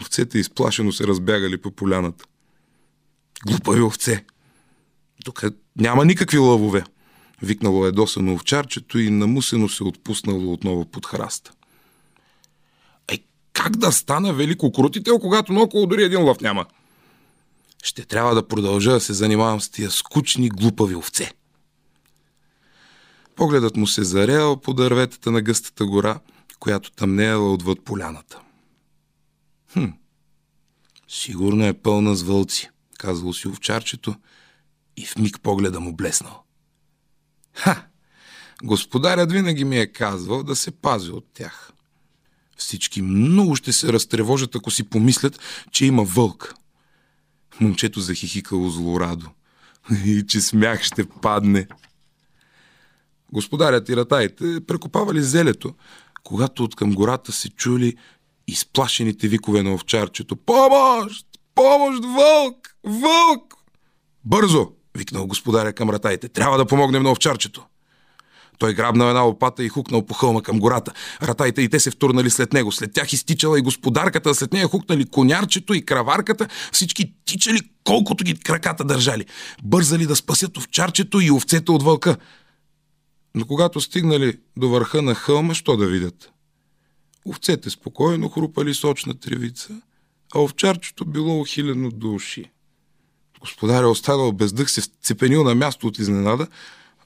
Овцете 0.00 0.38
изплашено 0.38 0.92
се 0.92 1.06
разбягали 1.06 1.58
по 1.58 1.70
поляната. 1.70 2.24
Глупави 3.46 3.82
овце! 3.82 4.24
Тук 5.24 5.44
няма 5.76 6.04
никакви 6.04 6.38
лъвове! 6.38 6.84
Викнало 7.42 7.86
едосано 7.86 8.34
овчарчето 8.34 8.98
и 8.98 9.10
намусено 9.10 9.68
се 9.68 9.84
отпуснало 9.84 10.52
отново 10.52 10.84
под 10.84 11.06
храста. 11.06 11.52
Ей, 13.08 13.18
как 13.52 13.76
да 13.76 13.92
стана 13.92 14.32
велико 14.32 14.72
крутител, 14.72 15.18
когато 15.18 15.52
наоколо 15.52 15.86
дори 15.86 16.02
един 16.02 16.22
лъв 16.22 16.40
няма? 16.40 16.66
Ще 17.82 18.04
трябва 18.04 18.34
да 18.34 18.48
продължа 18.48 18.92
да 18.92 19.00
се 19.00 19.12
занимавам 19.12 19.60
с 19.60 19.68
тия 19.68 19.90
скучни, 19.90 20.48
глупави 20.48 20.96
овце. 20.96 21.30
Погледът 23.38 23.76
му 23.76 23.86
се 23.86 24.04
зареял 24.04 24.60
по 24.60 24.74
дърветата 24.74 25.30
на 25.30 25.42
гъстата 25.42 25.86
гора, 25.86 26.20
която 26.58 26.90
тъмнеяла 26.90 27.52
отвъд 27.52 27.84
поляната. 27.84 28.40
Хм, 29.72 29.84
сигурно 31.08 31.66
е 31.66 31.72
пълна 31.72 32.14
с 32.14 32.22
вълци, 32.22 32.70
казало 32.98 33.32
си 33.32 33.48
овчарчето 33.48 34.14
и 34.96 35.06
в 35.06 35.18
миг 35.18 35.40
погледа 35.42 35.80
му 35.80 35.96
блеснал. 35.96 36.42
Ха! 37.52 37.86
Господарят 38.62 39.32
винаги 39.32 39.64
ми 39.64 39.78
е 39.78 39.92
казвал 39.92 40.42
да 40.42 40.56
се 40.56 40.70
пази 40.70 41.10
от 41.10 41.26
тях. 41.34 41.72
Всички 42.56 43.02
много 43.02 43.56
ще 43.56 43.72
се 43.72 43.92
разтревожат, 43.92 44.54
ако 44.54 44.70
си 44.70 44.90
помислят, 44.90 45.40
че 45.70 45.86
има 45.86 46.04
вълк. 46.04 46.54
Момчето 47.60 48.00
захихикало 48.00 48.70
злорадо. 48.70 49.30
И 50.04 50.24
че 50.28 50.40
смях 50.40 50.82
ще 50.82 51.08
падне. 51.08 51.66
Господарят 53.32 53.88
и 53.88 53.96
ратаите 53.96 54.60
прекопавали 54.66 55.22
зелето, 55.22 55.74
когато 56.24 56.64
от 56.64 56.76
към 56.76 56.94
гората 56.94 57.32
се 57.32 57.48
чули 57.48 57.96
изплашените 58.46 59.28
викове 59.28 59.62
на 59.62 59.74
овчарчето. 59.74 60.36
Помощ! 60.36 61.26
Помощ! 61.54 62.04
Вълк! 62.04 62.76
Вълк! 62.84 63.54
Бързо! 64.24 64.68
викнал 64.98 65.26
господаря 65.26 65.72
към 65.72 65.90
ратаите. 65.90 66.28
Трябва 66.28 66.58
да 66.58 66.66
помогнем 66.66 67.02
на 67.02 67.10
овчарчето. 67.10 67.66
Той 68.58 68.74
грабнал 68.74 69.08
една 69.08 69.20
лопата 69.20 69.64
и 69.64 69.68
хукнал 69.68 70.06
по 70.06 70.14
хълма 70.14 70.42
към 70.42 70.58
гората. 70.58 70.92
Ратаите 71.22 71.62
и 71.62 71.68
те 71.68 71.80
се 71.80 71.90
втурнали 71.90 72.30
след 72.30 72.52
него. 72.52 72.72
След 72.72 72.92
тях 72.92 73.12
изтичала 73.12 73.58
и 73.58 73.62
господарката, 73.62 74.34
след 74.34 74.52
нея 74.52 74.68
хукнали 74.68 75.04
конярчето 75.04 75.74
и 75.74 75.84
краварката. 75.84 76.48
Всички 76.72 77.14
тичали 77.24 77.60
колкото 77.84 78.24
ги 78.24 78.38
краката 78.38 78.84
държали. 78.84 79.26
Бързали 79.62 80.06
да 80.06 80.16
спасят 80.16 80.56
овчарчето 80.56 81.20
и 81.20 81.30
овцете 81.30 81.72
от 81.72 81.82
вълка. 81.82 82.16
Но 83.38 83.46
когато 83.46 83.80
стигнали 83.80 84.38
до 84.56 84.68
върха 84.68 85.02
на 85.02 85.14
хълма, 85.14 85.54
що 85.54 85.76
да 85.76 85.86
видят? 85.86 86.30
Овцете 87.26 87.70
спокойно 87.70 88.28
хрупали 88.28 88.74
сочна 88.74 89.14
тревица, 89.14 89.80
а 90.34 90.40
овчарчето 90.40 91.04
било 91.04 91.40
ухилено 91.40 91.90
до 91.90 92.14
уши. 92.14 92.50
Господаря 93.40 93.88
останал 93.88 94.32
без 94.32 94.52
дъх, 94.52 94.70
се 94.70 94.82
цепенил 95.02 95.44
на 95.44 95.54
място 95.54 95.86
от 95.86 95.98
изненада, 95.98 96.46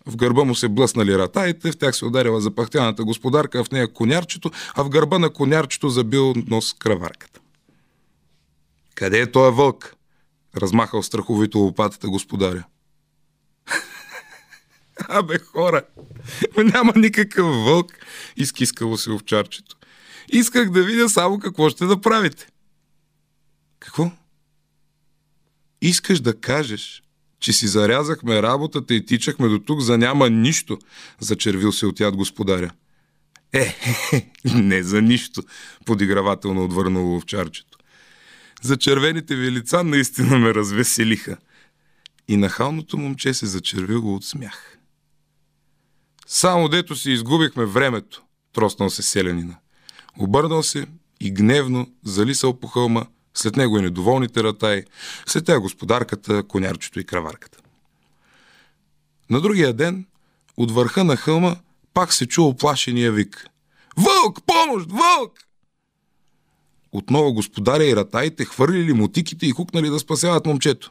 в 0.06 0.16
гърба 0.16 0.44
му 0.44 0.54
се 0.54 0.68
блъснали 0.68 1.18
ратаите, 1.18 1.72
в 1.72 1.78
тях 1.78 1.96
се 1.96 2.04
ударила 2.04 2.40
запахтяната 2.40 3.04
господарка, 3.04 3.64
в 3.64 3.70
нея 3.70 3.92
конярчето, 3.92 4.50
а 4.74 4.84
в 4.84 4.88
гърба 4.88 5.18
на 5.18 5.30
конярчето 5.30 5.88
забил 5.88 6.34
нос 6.48 6.74
краварката. 6.78 7.40
Къде 8.94 9.20
е 9.20 9.30
този 9.30 9.56
вълк? 9.56 9.94
Размахал 10.56 11.02
страховито 11.02 11.58
лопатата 11.58 12.08
господаря. 12.08 12.64
Абе, 15.08 15.38
хора, 15.38 15.82
няма 16.56 16.92
никакъв 16.96 17.46
вълк, 17.46 17.92
изкискало 18.36 18.96
се 18.96 19.10
овчарчето. 19.10 19.76
Исках 20.28 20.70
да 20.70 20.82
видя 20.82 21.08
само 21.08 21.38
какво 21.38 21.70
ще 21.70 21.86
да 21.86 22.00
правите. 22.00 22.46
Какво? 23.80 24.12
Искаш 25.82 26.20
да 26.20 26.40
кажеш, 26.40 27.02
че 27.40 27.52
си 27.52 27.66
зарязахме 27.66 28.42
работата 28.42 28.94
и 28.94 29.06
тичахме 29.06 29.48
до 29.48 29.58
тук 29.58 29.80
за 29.80 29.98
няма 29.98 30.30
нищо, 30.30 30.78
зачервил 31.20 31.72
се 31.72 31.86
от 31.86 32.00
яд 32.00 32.16
господаря. 32.16 32.70
Е, 33.52 33.76
не 34.54 34.82
за 34.82 35.02
нищо, 35.02 35.42
подигравателно 35.84 36.64
отвърнало 36.64 37.16
овчарчето. 37.16 37.78
За 38.62 38.76
червените 38.76 39.36
ви 39.36 39.52
лица 39.52 39.84
наистина 39.84 40.38
ме 40.38 40.54
развеселиха. 40.54 41.36
И 42.28 42.36
нахалното 42.36 42.98
момче 42.98 43.34
се 43.34 43.46
зачервило 43.46 44.14
от 44.14 44.24
смях. 44.24 44.78
Само 46.34 46.68
дето 46.68 46.96
си 46.96 47.10
изгубихме 47.10 47.64
времето, 47.64 48.22
троснал 48.52 48.90
се 48.90 49.02
селянина. 49.02 49.56
Обърнал 50.18 50.62
се 50.62 50.86
и 51.20 51.30
гневно 51.30 51.90
залисал 52.04 52.60
по 52.60 52.66
хълма, 52.66 53.06
след 53.34 53.56
него 53.56 53.78
и 53.78 53.82
недоволните 53.82 54.42
ратаи, 54.42 54.84
след 55.26 55.46
тя 55.46 55.60
господарката, 55.60 56.42
конярчето 56.42 57.00
и 57.00 57.04
краварката. 57.04 57.58
На 59.30 59.40
другия 59.40 59.72
ден, 59.72 60.06
от 60.56 60.70
върха 60.70 61.04
на 61.04 61.16
хълма, 61.16 61.56
пак 61.94 62.12
се 62.12 62.26
чу 62.26 62.44
оплашения 62.44 63.12
вик. 63.12 63.46
Вълк! 63.96 64.38
Помощ! 64.46 64.86
Вълк! 64.90 65.38
Отново 66.92 67.32
господаря 67.32 67.84
и 67.84 67.96
ратаите 67.96 68.44
хвърлили 68.44 68.92
мотиките 68.92 69.46
и 69.46 69.50
хукнали 69.50 69.88
да 69.88 69.98
спасяват 69.98 70.46
момчето. 70.46 70.90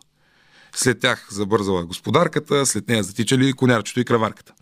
След 0.75 0.99
тях 0.99 1.27
забързала 1.32 1.86
господарката, 1.86 2.65
след 2.65 2.88
нея 2.88 3.04
затичали 3.04 3.54
конярчето 3.54 3.99
и 3.99 4.06
краварката. 4.06 4.54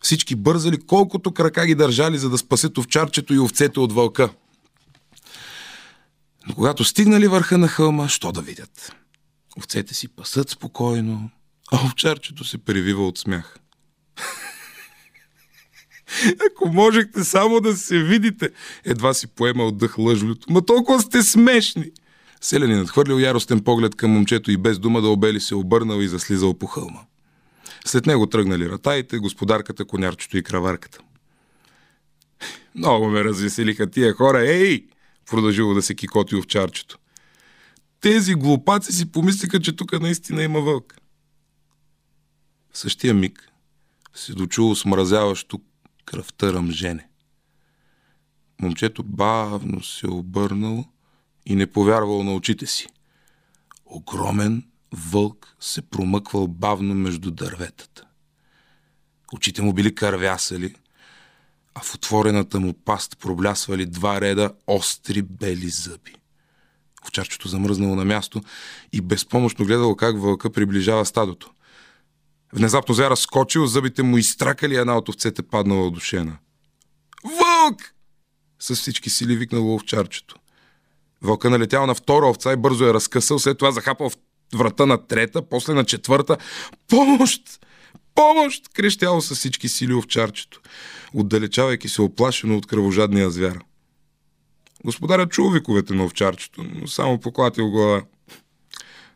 Всички 0.00 0.34
бързали 0.34 0.78
колкото 0.86 1.32
крака 1.32 1.66
ги 1.66 1.74
държали, 1.74 2.18
за 2.18 2.30
да 2.30 2.38
спасят 2.38 2.78
овчарчето 2.78 3.34
и 3.34 3.38
овцете 3.38 3.80
от 3.80 3.92
вълка. 3.92 4.30
Но 6.48 6.54
когато 6.54 6.84
стигнали 6.84 7.28
върха 7.28 7.58
на 7.58 7.68
хълма, 7.68 8.08
що 8.08 8.32
да 8.32 8.42
видят? 8.42 8.92
Овцете 9.58 9.94
си 9.94 10.08
пасат 10.08 10.50
спокойно, 10.50 11.30
а 11.72 11.84
овчарчето 11.84 12.44
се 12.44 12.58
превива 12.58 13.06
от 13.06 13.18
смях. 13.18 13.58
Ако 16.50 16.68
можехте 16.68 17.24
само 17.24 17.60
да 17.60 17.76
се 17.76 18.02
видите, 18.02 18.50
едва 18.84 19.14
си 19.14 19.26
поема 19.26 19.64
от 19.64 19.78
дъх 19.78 19.98
лъжлюто. 19.98 20.52
Ма 20.52 20.66
толкова 20.66 21.00
сте 21.00 21.22
смешни! 21.22 21.90
Селени 22.40 22.74
надхвърлил 22.74 23.18
яростен 23.18 23.60
поглед 23.60 23.94
към 23.94 24.10
момчето 24.10 24.50
и 24.50 24.56
без 24.56 24.78
дума 24.78 25.00
да 25.00 25.08
обели 25.08 25.40
се 25.40 25.54
обърнал 25.54 26.00
и 26.00 26.08
заслизал 26.08 26.54
по 26.54 26.66
хълма. 26.66 27.00
След 27.84 28.06
него 28.06 28.26
тръгнали 28.26 28.68
ратаите, 28.68 29.18
господарката, 29.18 29.84
конярчето 29.84 30.36
и 30.36 30.42
краварката. 30.42 30.98
Много 32.74 33.08
ме 33.08 33.24
развеселиха 33.24 33.90
тия 33.90 34.12
хора. 34.12 34.40
Ей! 34.40 34.86
Продължило 35.30 35.74
да 35.74 35.82
се 35.82 35.94
кикоти 35.94 36.36
овчарчето. 36.36 36.98
Тези 38.00 38.34
глупаци 38.34 38.92
си 38.92 39.12
помислиха, 39.12 39.60
че 39.60 39.76
тук 39.76 40.00
наистина 40.00 40.42
има 40.42 40.60
вълк. 40.60 40.94
В 42.72 42.78
същия 42.78 43.14
миг 43.14 43.48
се 44.14 44.32
дочуло 44.32 44.76
смразяващо 44.76 45.60
кръвта 46.04 46.52
ръмжене. 46.52 47.08
Момчето 48.62 49.02
бавно 49.02 49.82
се 49.82 50.10
обърнало 50.10 50.84
и 51.46 51.54
не 51.54 51.66
повярвало 51.66 52.24
на 52.24 52.34
очите 52.34 52.66
си. 52.66 52.88
Огромен 53.86 54.64
вълк 54.92 55.56
се 55.60 55.82
промъквал 55.82 56.46
бавно 56.46 56.94
между 56.94 57.30
дърветата. 57.30 58.04
Очите 59.32 59.62
му 59.62 59.72
били 59.72 59.94
кървясали, 59.94 60.74
а 61.74 61.80
в 61.80 61.94
отворената 61.94 62.60
му 62.60 62.72
паст 62.72 63.18
проблясвали 63.18 63.86
два 63.86 64.20
реда 64.20 64.52
остри 64.66 65.22
бели 65.22 65.68
зъби. 65.68 66.14
Овчарчето 67.02 67.48
замръзнало 67.48 67.94
на 67.94 68.04
място 68.04 68.40
и 68.92 69.00
безпомощно 69.00 69.64
гледало 69.66 69.96
как 69.96 70.20
вълка 70.20 70.50
приближава 70.50 71.06
стадото. 71.06 71.50
Внезапно 72.52 72.94
звяра 72.94 73.16
скочил, 73.16 73.66
зъбите 73.66 74.02
му 74.02 74.18
изтракали, 74.18 74.76
една 74.76 74.96
от 74.96 75.08
овцете 75.08 75.42
паднала 75.42 75.90
душена. 75.90 76.38
вълк! 77.24 77.94
С 78.58 78.74
всички 78.74 79.10
сили 79.10 79.36
викнало 79.36 79.74
овчарчето. 79.74 80.36
Вълка 81.22 81.50
налетял 81.50 81.86
на 81.86 81.94
втора 81.94 82.26
овца 82.26 82.52
и 82.52 82.56
бързо 82.56 82.84
я 82.84 82.94
разкъсал, 82.94 83.38
след 83.38 83.58
това 83.58 83.70
захапал 83.70 84.10
врата 84.54 84.86
на 84.86 85.06
трета, 85.06 85.48
после 85.48 85.74
на 85.74 85.84
четвърта. 85.84 86.36
Помощ! 86.88 87.42
Помощ! 88.14 88.68
крещяло 88.68 89.20
с 89.20 89.34
всички 89.34 89.68
сили 89.68 89.94
овчарчето, 89.94 90.60
отдалечавайки 91.14 91.88
се 91.88 92.02
оплашено 92.02 92.56
от 92.56 92.66
кръвожадния 92.66 93.30
звяр. 93.30 93.58
Господаря 94.84 95.28
чул 95.28 95.50
виковете 95.50 95.94
на 95.94 96.04
овчарчето, 96.04 96.64
но 96.74 96.86
само 96.86 97.20
поклатил 97.20 97.70
глава. 97.70 98.02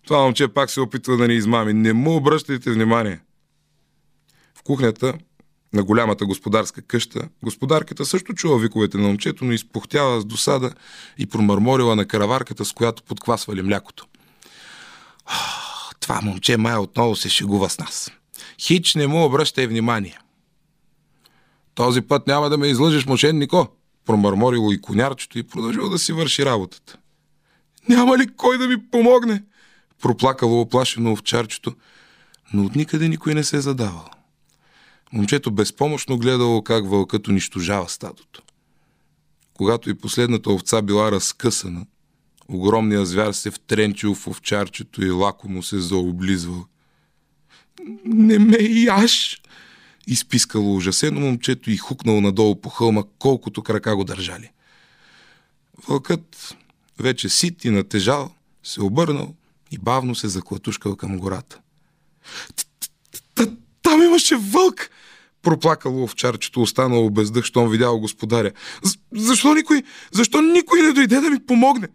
Това 0.07 0.23
момче 0.23 0.49
пак 0.49 0.71
се 0.71 0.81
опитва 0.81 1.17
да 1.17 1.29
ни 1.29 1.35
измами. 1.35 1.73
Не 1.73 1.93
му 1.93 2.17
обръщайте 2.17 2.71
внимание. 2.71 3.21
В 4.55 4.63
кухнята 4.63 5.15
на 5.73 5.83
голямата 5.83 6.27
господарска 6.27 6.83
къща, 6.83 7.29
господарката 7.45 8.05
също 8.05 8.35
чува 8.35 8.59
виковете 8.59 8.99
на 8.99 9.09
момчето, 9.09 9.45
но 9.45 9.53
изпухтява 9.53 10.21
с 10.21 10.25
досада 10.25 10.75
и 11.19 11.27
промърморила 11.27 11.97
на 11.97 12.07
караварката, 12.07 12.65
с 12.65 12.73
която 12.73 13.03
подквасвали 13.03 13.63
млякото. 13.63 14.07
Това 16.01 16.21
момче 16.21 16.57
май 16.57 16.77
отново 16.77 17.17
се 17.17 17.29
шегува 17.29 17.71
с 17.71 17.79
нас. 17.79 18.11
Хич 18.61 18.95
не 18.95 19.07
му 19.07 19.25
обръщай 19.25 19.67
внимание. 19.67 20.19
Този 21.75 22.01
път 22.01 22.27
няма 22.27 22.51
да 22.51 22.59
ме 22.59 22.67
излъжеш, 22.67 23.07
мошеннико, 23.07 23.69
промърморило 24.07 24.73
и 24.73 24.81
конярчето 24.81 25.39
и 25.39 25.43
продължило 25.43 25.89
да 25.89 25.99
си 25.99 26.13
върши 26.13 26.45
работата. 26.45 26.99
Няма 27.89 28.19
ли 28.19 28.27
кой 28.37 28.59
да 28.59 28.69
ми 28.69 28.91
помогне? 28.91 29.45
Проплакало 30.03 30.61
оплашено 30.61 31.13
овчарчето, 31.13 31.75
но 32.53 32.65
от 32.65 32.77
никъде 32.77 33.09
никой 33.09 33.35
не 33.35 33.45
се 33.45 33.57
е 33.57 33.61
задавал. 33.61 34.09
Момчето 35.13 35.51
безпомощно 35.51 36.19
гледало 36.19 36.63
как 36.63 36.91
вълкът 36.91 37.29
унищожава 37.29 37.89
стадото. 37.89 38.43
Когато 39.55 39.91
и 39.91 39.95
последната 39.95 40.51
овца 40.51 40.83
била 40.83 41.13
разкъсана, 41.13 41.87
огромният 42.49 43.09
звяр 43.09 43.33
се 43.33 43.51
втренчил 43.51 44.15
в 44.15 44.27
овчарчето 44.27 45.05
и 45.05 45.11
лако 45.11 45.49
му 45.49 45.63
се 45.63 45.79
заоблизвал. 45.79 46.65
Не 48.05 48.39
ме 48.39 48.59
яш! 48.61 49.43
Изпискало 50.07 50.77
ужасено 50.77 51.21
момчето 51.21 51.71
и 51.71 51.77
хукнало 51.77 52.21
надолу 52.21 52.61
по 52.61 52.69
хълма, 52.69 53.03
колкото 53.19 53.63
крака 53.63 53.97
го 53.97 54.05
държали. 54.05 54.51
Вълкът, 55.89 56.57
вече 56.99 57.29
сит 57.29 57.65
и 57.65 57.71
натежал, 57.71 58.35
се 58.63 58.83
обърнал 58.83 59.35
и 59.71 59.79
бавно 59.79 60.15
се 60.15 60.29
заклатушкал 60.29 60.97
към 60.97 61.19
гората. 61.19 61.61
Там 63.83 64.03
имаше 64.03 64.37
вълк! 64.37 64.91
Проплакало 65.43 66.03
овчарчето, 66.03 66.63
останало 66.63 67.11
без 67.11 67.31
дъх, 67.31 67.45
щом 67.45 67.71
видял 67.71 67.99
господаря. 67.99 68.53
Защо 69.13 69.55
никой, 69.55 69.83
защо 70.13 70.43
никой 70.43 70.83
не 70.83 70.93
дойде 70.93 71.21
да 71.21 71.31
ми 71.31 71.47
помогне? 71.47 71.89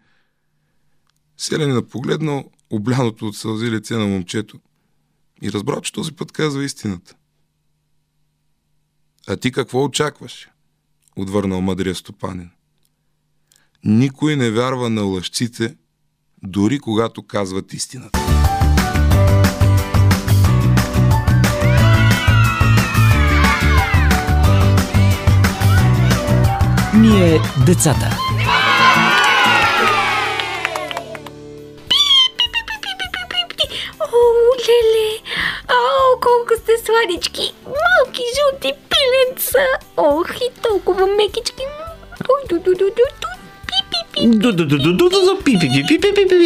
Селянина 1.38 1.82
погледнал 1.82 2.50
обляното 2.70 3.26
от 3.26 3.36
сълзи 3.36 3.70
лице 3.70 3.94
на 3.94 4.06
момчето 4.06 4.60
и 5.42 5.52
разбрал, 5.52 5.80
че 5.80 5.92
този 5.92 6.12
път 6.12 6.32
казва 6.32 6.64
истината. 6.64 7.14
А 9.28 9.36
ти 9.36 9.52
какво 9.52 9.84
очакваш? 9.84 10.48
Отвърнал 11.16 11.60
мъдрия 11.60 11.94
стопанин. 11.94 12.50
Никой 13.84 14.36
не 14.36 14.50
вярва 14.50 14.90
на 14.90 15.02
лъжците, 15.02 15.76
дори 16.42 16.78
когато 16.78 17.26
казват 17.26 17.72
истината. 17.72 18.18
Ние 26.94 27.40
децата. 27.66 28.27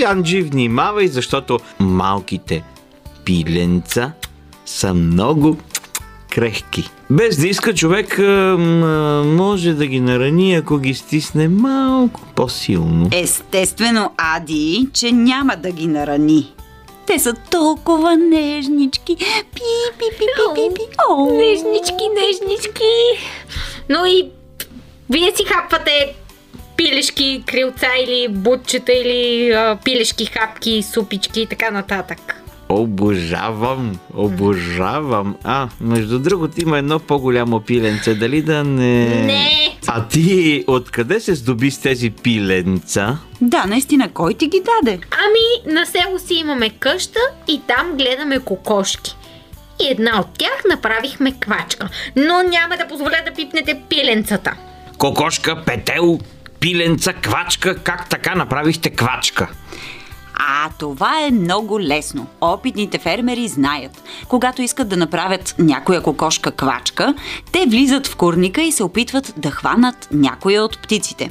Анджи, 0.07 0.43
внимавай, 0.43 1.09
защото 1.09 1.59
малките 1.81 2.63
пиленца 3.25 4.13
са 4.67 4.95
много 4.95 5.57
крехки. 6.31 6.91
Без 7.11 7.37
да 7.37 7.49
иска 7.49 7.75
човек 7.75 8.19
може 9.25 9.73
да 9.73 9.87
ги 9.87 10.01
нарани, 10.01 10.55
ако 10.55 10.79
ги 10.79 10.95
стисне 10.95 11.49
малко 11.49 12.21
по-силно. 12.35 13.09
Естествено, 13.13 14.11
Ади, 14.17 14.89
че 14.93 15.13
няма 15.13 15.57
да 15.57 15.71
ги 15.71 15.87
нарани. 15.87 16.53
Те 17.07 17.19
са 17.19 17.35
толкова 17.51 18.17
нежнички. 18.17 19.17
Пи, 19.17 19.63
пи, 19.99 20.05
пи, 20.19 20.27
пи, 20.27 20.55
пи, 20.55 20.75
пи. 20.75 20.81
О, 21.09 21.25
Нежнички, 21.25 22.05
нежнички! 22.15 22.93
Но 23.89 24.07
и 24.07 24.31
вие 25.11 25.33
си 25.37 25.45
хапвате 25.45 26.15
пилешки, 26.83 27.43
крилца 27.47 27.87
или 28.07 28.29
бутчета 28.29 28.93
или 28.93 29.51
а, 29.53 29.79
пилешки 29.85 30.27
хапки, 30.27 30.83
супички 30.83 31.41
и 31.41 31.47
така 31.47 31.71
нататък. 31.71 32.43
Обожавам, 32.69 33.99
обожавам. 34.15 35.37
А, 35.45 35.69
между 35.81 36.19
другото 36.19 36.61
има 36.61 36.79
едно 36.79 36.99
по-голямо 36.99 37.61
пиленце. 37.61 38.15
Дали 38.15 38.43
да 38.43 38.65
не... 38.65 39.05
Не! 39.25 39.79
А 39.87 40.09
ти 40.09 40.65
откъде 40.67 41.21
се 41.21 41.35
здоби 41.35 41.71
с 41.71 41.79
тези 41.79 42.11
пиленца? 42.11 43.19
Да, 43.41 43.65
наистина, 43.65 44.09
кой 44.13 44.35
ти 44.35 44.47
ги 44.47 44.61
даде? 44.61 44.99
Ами, 45.11 45.75
на 45.75 45.87
село 45.87 46.19
си 46.19 46.35
имаме 46.35 46.71
къща 46.71 47.21
и 47.49 47.61
там 47.67 47.97
гледаме 47.97 48.39
кокошки. 48.39 49.17
И 49.83 49.91
една 49.91 50.21
от 50.21 50.39
тях 50.39 50.63
направихме 50.71 51.33
квачка. 51.41 51.89
Но 52.17 52.43
няма 52.43 52.77
да 52.77 52.89
позволя 52.89 53.17
да 53.27 53.35
пипнете 53.35 53.81
пиленцата. 53.89 54.55
Кокошка, 54.99 55.63
петел, 55.65 56.19
пиленца, 56.63 57.13
квачка. 57.13 57.75
Как 57.75 58.09
така 58.09 58.35
направихте 58.35 58.91
квачка? 58.91 59.49
А 60.35 60.71
това 60.79 61.27
е 61.27 61.31
много 61.31 61.81
лесно. 61.81 62.27
Опитните 62.41 62.99
фермери 62.99 63.49
знаят. 63.49 64.03
Когато 64.29 64.63
искат 64.63 64.89
да 64.89 64.97
направят 64.97 65.55
някоя 65.59 66.03
кокошка 66.03 66.51
квачка, 66.51 67.15
те 67.53 67.67
влизат 67.67 68.07
в 68.07 68.17
курника 68.17 68.63
и 68.63 68.73
се 68.73 68.85
опитват 68.85 69.35
да 69.37 69.51
хванат 69.51 70.09
някоя 70.13 70.65
от 70.65 70.83
птиците. 70.83 71.31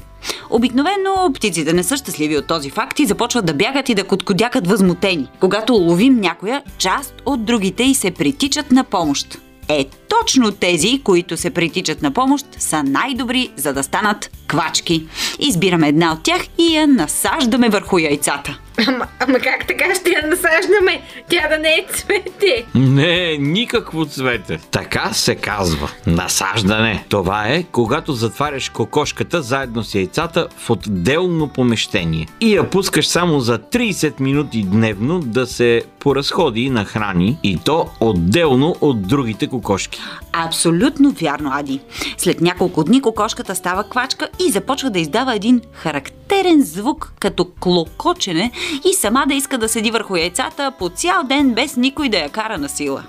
Обикновено 0.50 1.34
птиците 1.34 1.74
не 1.74 1.84
са 1.84 1.98
щастливи 1.98 2.38
от 2.38 2.48
този 2.48 2.70
факт 2.70 3.00
и 3.00 3.06
започват 3.06 3.46
да 3.46 3.54
бягат 3.54 3.90
и 3.90 3.96
да 3.96 4.04
коткодякат 4.04 4.68
възмутени. 4.68 5.30
Когато 5.40 5.74
ловим 5.74 6.20
някоя, 6.20 6.64
част 6.78 7.22
от 7.26 7.46
другите 7.46 7.84
и 7.84 7.94
се 7.94 8.12
притичат 8.12 8.72
на 8.72 8.84
помощ. 8.84 9.38
Е, 9.68 9.86
точно 10.22 10.52
тези, 10.52 11.02
които 11.04 11.38
се 11.38 11.50
притичат 11.50 12.02
на 12.02 12.12
помощ, 12.12 12.46
са 12.58 12.84
най-добри, 12.84 13.50
за 13.56 13.74
да 13.74 13.84
станат 13.84 14.32
квачки. 14.48 15.06
Избираме 15.40 15.88
една 15.88 16.14
от 16.14 16.24
тях 16.24 16.42
и 16.58 16.76
я 16.76 16.88
насаждаме 16.88 17.70
върху 17.70 17.98
яйцата. 17.98 18.60
Ама, 18.88 19.08
ама 19.20 19.40
как 19.40 19.68
така 19.68 19.96
ще 19.96 20.10
я 20.10 20.28
насаждаме? 20.28 21.02
Тя 21.30 21.48
да 21.48 21.58
не 21.58 21.70
е 21.70 21.86
цвете. 21.94 22.66
Не, 22.76 23.38
никакво 23.38 24.06
цвете. 24.06 24.60
Така 24.72 25.14
се 25.14 25.36
казва. 25.36 25.90
Насаждане. 26.08 27.06
Това 27.10 27.48
е, 27.48 27.64
когато 27.64 28.14
затваряш 28.14 28.70
кокошката 28.70 29.42
заедно 29.42 29.84
с 29.84 29.96
яйцата 29.96 30.48
в 30.58 30.70
отделно 30.70 31.48
помещение. 31.48 32.28
И 32.42 32.54
я 32.56 32.70
пускаш 32.70 33.08
само 33.08 33.40
за 33.40 33.60
30 33.60 34.20
минути 34.20 34.64
дневно 34.64 35.20
да 35.20 35.48
се 35.48 35.82
поразходи 36.00 36.70
на 36.70 36.86
храни 36.86 37.38
и 37.44 37.58
то 37.66 37.90
отделно 38.00 38.76
от 38.82 39.08
другите 39.08 39.48
кокошки. 39.48 40.02
Абсолютно 40.34 41.12
вярно, 41.12 41.52
Ади. 41.54 41.80
След 42.18 42.42
няколко 42.42 42.84
дни 42.84 43.02
кокошката 43.02 43.56
става 43.56 43.84
квачка 43.84 44.28
и 44.48 44.52
започва 44.52 44.90
да 44.90 45.00
издава 45.00 45.36
един 45.36 45.62
характерен 45.74 46.62
звук 46.64 47.14
като 47.20 47.46
клокочене 47.60 48.52
и 48.86 48.94
сама 48.94 49.26
да 49.28 49.34
иска 49.34 49.58
да 49.58 49.70
седи 49.70 49.92
върху 49.92 50.16
яйцата 50.16 50.72
по 50.80 50.90
цял 50.90 51.24
ден 51.24 51.54
без 51.54 51.76
никой 51.78 52.10
да 52.10 52.18
я 52.18 52.30
кара 52.30 52.58
на 52.58 52.70
сила. 52.70 53.04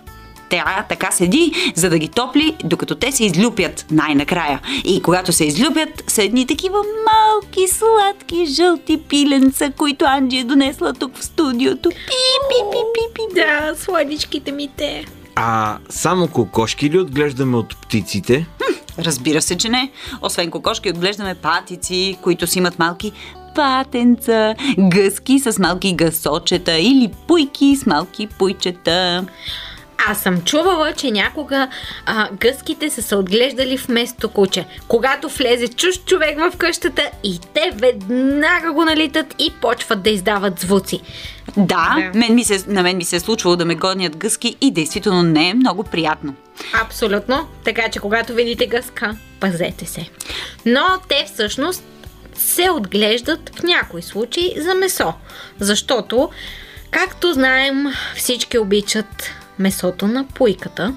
Тя 0.53 0.85
така 0.89 1.11
седи, 1.11 1.53
за 1.75 1.91
да 1.91 1.99
ги 1.99 2.09
топли, 2.09 2.57
докато 2.65 2.95
те 2.95 3.13
се 3.13 3.25
излюпят 3.25 3.87
най-накрая. 3.91 4.61
И 4.85 5.03
когато 5.03 5.33
се 5.33 5.45
излюпят, 5.45 6.05
са 6.07 6.23
едни 6.23 6.47
такива 6.47 6.79
малки, 6.79 7.69
сладки, 7.69 8.47
жълти 8.47 9.03
пиленца, 9.09 9.71
които 9.77 10.05
Анджи 10.05 10.39
е 10.39 10.45
донесла 10.45 10.93
тук 10.93 11.17
в 11.17 11.25
студиото. 11.25 11.89
Пи, 11.89 11.97
пи, 12.49 12.57
пи, 12.73 12.79
пи, 12.95 13.15
пи. 13.15 13.35
Да, 13.35 13.75
сладичките 13.77 14.53
ми 14.53 14.69
те. 14.77 15.05
А 15.35 15.79
само 15.89 16.29
кокошки 16.29 16.91
ли 16.91 16.99
отглеждаме 16.99 17.57
от 17.57 17.81
птиците? 17.81 18.47
Разбира 18.99 19.43
се, 19.43 19.57
че 19.57 19.69
не. 19.69 19.91
Освен 20.23 20.51
кокошки, 20.51 20.91
отглеждаме 20.91 21.35
патици, 21.35 22.19
които 22.23 22.47
си 22.47 22.59
имат 22.59 22.79
малки 22.79 23.13
патенца, 23.55 24.55
гъски 24.79 25.39
с 25.39 25.59
малки 25.59 25.95
гъсочета 25.95 26.79
или 26.79 27.11
пуйки 27.29 27.77
с 27.77 27.87
малки 27.87 28.27
пуйчета. 28.39 29.25
Аз 30.07 30.21
съм 30.21 30.41
чувала, 30.41 30.93
че 30.93 31.11
някога 31.11 31.69
а, 32.07 32.29
гъските 32.33 32.91
са 32.91 33.03
се 33.03 33.17
отглеждали 33.17 33.77
вместо 33.77 34.29
куче. 34.29 34.67
Когато 34.89 35.29
влезе 35.29 35.69
чуж 35.69 35.95
човек 36.07 36.39
в 36.39 36.57
къщата 36.57 37.11
и 37.25 37.39
те 37.55 37.71
веднага 37.75 38.73
го 38.73 38.85
налитат 38.85 39.35
и 39.39 39.53
почват 39.61 40.03
да 40.03 40.11
издават 40.11 40.61
звуци. 40.61 41.01
Да, 41.57 42.11
Мен 42.15 42.35
ми 42.35 42.45
се, 42.45 42.65
на 42.67 42.83
мен 42.83 42.97
ми 42.97 43.05
се 43.05 43.17
е 43.17 43.21
случвало 43.21 43.57
да 43.57 43.65
ме 43.65 43.75
гонят 43.75 44.17
гъски 44.17 44.57
и 44.61 44.71
действително 44.71 45.23
не 45.23 45.49
е 45.49 45.55
много 45.55 45.85
приятно. 45.85 46.35
Абсолютно. 46.85 47.49
Така 47.65 47.89
че 47.89 48.01
когато 48.01 48.35
видите 48.35 48.67
гъска, 48.67 49.17
пазете 49.41 49.87
се. 49.87 50.09
Но 50.67 50.83
те 51.09 51.25
всъщност 51.33 51.85
се 52.35 52.71
отглеждат 52.71 53.51
в 53.59 53.63
някои 53.63 54.03
случаи 54.03 54.55
за 54.57 54.75
месо. 54.75 55.13
Защото, 55.59 56.31
както 56.91 57.33
знаем, 57.33 57.87
всички 58.17 58.59
обичат 58.59 59.31
месото 59.59 60.07
на 60.07 60.25
пуйката 60.35 60.95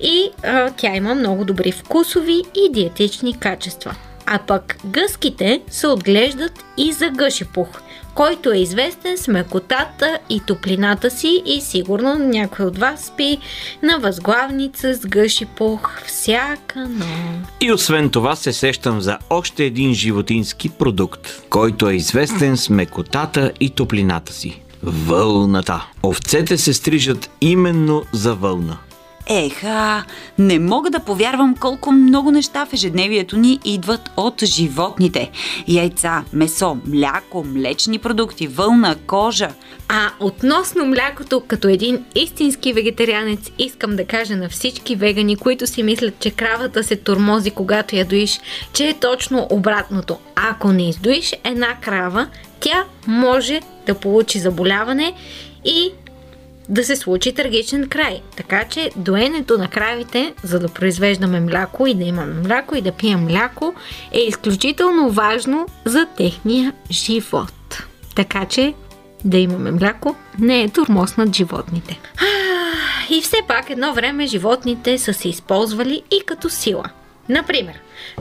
и 0.00 0.30
а, 0.42 0.70
тя 0.70 0.96
има 0.96 1.14
много 1.14 1.44
добри 1.44 1.72
вкусови 1.72 2.42
и 2.54 2.72
диетични 2.72 3.38
качества. 3.38 3.94
А 4.26 4.38
пък 4.38 4.76
гъските 4.84 5.62
се 5.68 5.86
отглеждат 5.86 6.64
и 6.76 6.92
за 6.92 7.08
гъшипух, 7.08 7.68
който 8.14 8.52
е 8.52 8.58
известен 8.58 9.18
с 9.18 9.28
мекотата 9.28 10.18
и 10.30 10.40
топлината 10.46 11.10
си 11.10 11.42
и 11.46 11.60
сигурно 11.60 12.18
някой 12.18 12.66
от 12.66 12.78
вас 12.78 13.04
спи 13.04 13.38
на 13.82 13.98
възглавница 13.98 14.94
с 14.94 15.06
гъшипух 15.06 16.02
всяка 16.06 16.88
нощ. 16.88 17.08
И 17.60 17.72
освен 17.72 18.10
това 18.10 18.36
се 18.36 18.52
сещам 18.52 19.00
за 19.00 19.18
още 19.30 19.64
един 19.64 19.94
животински 19.94 20.68
продукт, 20.68 21.42
който 21.50 21.88
е 21.88 21.94
известен 21.94 22.56
с 22.56 22.70
мекотата 22.70 23.52
и 23.60 23.70
топлината 23.70 24.32
си. 24.32 24.60
Вълната. 24.82 25.86
Овцете 26.02 26.58
се 26.58 26.72
стрижат 26.72 27.30
именно 27.40 28.02
за 28.12 28.34
вълна. 28.34 28.78
Еха, 29.26 30.04
не 30.38 30.58
мога 30.58 30.90
да 30.90 31.00
повярвам 31.00 31.56
колко 31.60 31.92
много 31.92 32.30
неща 32.30 32.66
в 32.66 32.72
ежедневието 32.72 33.36
ни 33.36 33.60
идват 33.64 34.10
от 34.16 34.44
животните. 34.44 35.30
Яйца, 35.68 36.24
месо, 36.32 36.76
мляко, 36.86 37.44
млечни 37.44 37.98
продукти, 37.98 38.46
вълна, 38.46 38.96
кожа. 39.06 39.48
А 39.88 40.10
относно 40.20 40.86
млякото, 40.86 41.42
като 41.48 41.68
един 41.68 42.04
истински 42.14 42.72
вегетарианец, 42.72 43.50
искам 43.58 43.96
да 43.96 44.06
кажа 44.06 44.36
на 44.36 44.48
всички 44.48 44.96
вегани, 44.96 45.36
които 45.36 45.66
си 45.66 45.82
мислят, 45.82 46.18
че 46.18 46.30
кравата 46.30 46.84
се 46.84 46.96
тормози, 46.96 47.50
когато 47.50 47.96
я 47.96 48.04
доиш, 48.04 48.40
че 48.72 48.88
е 48.88 48.94
точно 48.94 49.46
обратното. 49.50 50.18
Ако 50.36 50.72
не 50.72 50.88
издоиш 50.88 51.34
една 51.44 51.74
крава, 51.80 52.28
тя 52.60 52.84
може 53.06 53.60
да 53.86 53.94
получи 53.94 54.38
заболяване 54.38 55.12
и 55.64 55.92
да 56.68 56.84
се 56.84 56.96
случи 56.96 57.34
трагичен 57.34 57.88
край. 57.88 58.20
Така 58.36 58.64
че 58.64 58.90
доенето 58.96 59.58
на 59.58 59.68
кравите, 59.68 60.34
за 60.42 60.58
да 60.58 60.68
произвеждаме 60.68 61.40
мляко 61.40 61.86
и 61.86 61.94
да 61.94 62.04
имаме 62.04 62.48
мляко 62.48 62.76
и 62.76 62.80
да 62.80 62.92
пием 62.92 63.24
мляко, 63.24 63.74
е 64.12 64.20
изключително 64.20 65.10
важно 65.10 65.66
за 65.84 66.06
техния 66.16 66.72
живот. 66.90 67.82
Така 68.14 68.44
че 68.44 68.74
да 69.24 69.38
имаме 69.38 69.70
мляко 69.70 70.16
не 70.38 70.62
е 70.62 70.68
турмоз 70.68 71.16
над 71.16 71.36
животните. 71.36 72.00
И 73.10 73.20
все 73.22 73.36
пак 73.48 73.70
едно 73.70 73.94
време 73.94 74.26
животните 74.26 74.98
са 74.98 75.14
се 75.14 75.28
използвали 75.28 76.02
и 76.10 76.22
като 76.26 76.50
сила. 76.50 76.84
Например, 77.28 77.74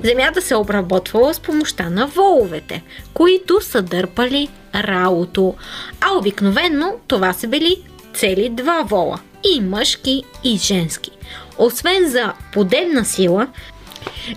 земята 0.04 0.42
се 0.42 0.56
обработвала 0.56 1.34
с 1.34 1.40
помощта 1.40 1.90
на 1.90 2.08
воловете, 2.08 2.84
които 3.14 3.62
са 3.62 3.82
дърпали 3.82 4.48
раото, 4.76 5.56
а 6.02 6.18
обикновенно 6.18 7.00
това 7.08 7.34
са 7.34 7.48
били 7.48 7.84
цели 8.14 8.50
два 8.50 8.84
вола 8.84 9.20
и 9.56 9.62
мъжки 9.62 10.24
и 10.44 10.58
женски. 10.58 11.12
Освен 11.58 12.10
за 12.10 12.34
подемна 12.54 13.06
сила, 13.06 13.48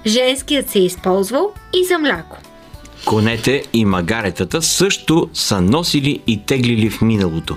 женският 0.06 0.70
се 0.70 0.78
е 0.78 0.82
използвал 0.82 1.52
и 1.74 1.84
за 1.84 1.98
мляко. 1.98 2.36
Конете 3.04 3.62
и 3.72 3.84
магаретата 3.84 4.62
също 4.62 5.30
са 5.34 5.60
носили 5.60 6.20
и 6.26 6.42
теглили 6.42 6.90
в 6.90 7.00
миналото. 7.00 7.56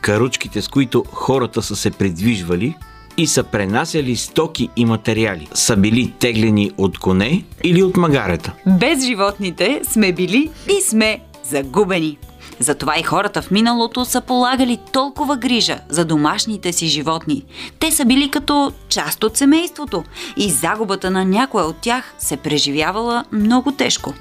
Каручките, 0.00 0.62
с 0.62 0.68
които 0.68 1.04
хората 1.12 1.62
са 1.62 1.76
се 1.76 1.90
придвижвали 1.90 2.74
и 3.16 3.26
са 3.26 3.42
пренасяли 3.42 4.16
стоки 4.16 4.68
и 4.76 4.84
материали, 4.84 5.48
са 5.54 5.76
били 5.76 6.12
теглени 6.18 6.70
от 6.78 6.98
коне 6.98 7.44
или 7.64 7.82
от 7.82 7.96
магарета. 7.96 8.52
Без 8.66 9.04
животните 9.04 9.80
сме 9.84 10.12
били 10.12 10.50
и 10.78 10.80
сме 10.82 11.20
загубени. 11.44 12.18
Затова 12.60 12.98
и 12.98 13.02
хората 13.02 13.42
в 13.42 13.50
миналото 13.50 14.04
са 14.04 14.20
полагали 14.20 14.78
толкова 14.92 15.36
грижа 15.36 15.78
за 15.88 16.04
домашните 16.04 16.72
си 16.72 16.86
животни. 16.86 17.44
Те 17.78 17.90
са 17.90 18.04
били 18.04 18.30
като 18.30 18.72
част 18.88 19.24
от 19.24 19.36
семейството 19.36 20.04
и 20.36 20.50
загубата 20.50 21.10
на 21.10 21.24
някоя 21.24 21.64
от 21.64 21.76
тях 21.76 22.14
се 22.18 22.36
преживявала 22.36 23.24
много 23.32 23.72
тежко. 23.72 24.14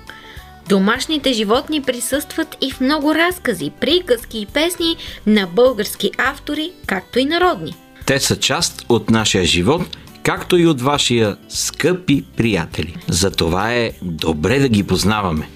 Домашните 0.69 1.33
животни 1.33 1.81
присъстват 1.81 2.57
и 2.61 2.71
в 2.71 2.81
много 2.81 3.15
разкази, 3.15 3.71
приказки 3.79 4.39
и 4.39 4.45
песни 4.45 4.95
на 5.27 5.47
български 5.47 6.11
автори, 6.17 6.71
както 6.85 7.19
и 7.19 7.25
народни. 7.25 7.75
Те 8.05 8.19
са 8.19 8.39
част 8.39 8.85
от 8.89 9.09
нашия 9.09 9.45
живот, 9.45 9.97
както 10.29 10.57
и 10.57 10.67
от 10.67 10.81
вашия 10.81 11.37
скъпи 11.49 12.25
приятели. 12.37 12.95
Затова 13.07 13.73
е 13.73 13.91
добре 14.01 14.59
да 14.59 14.69
ги 14.69 14.83
познаваме. 14.83 15.49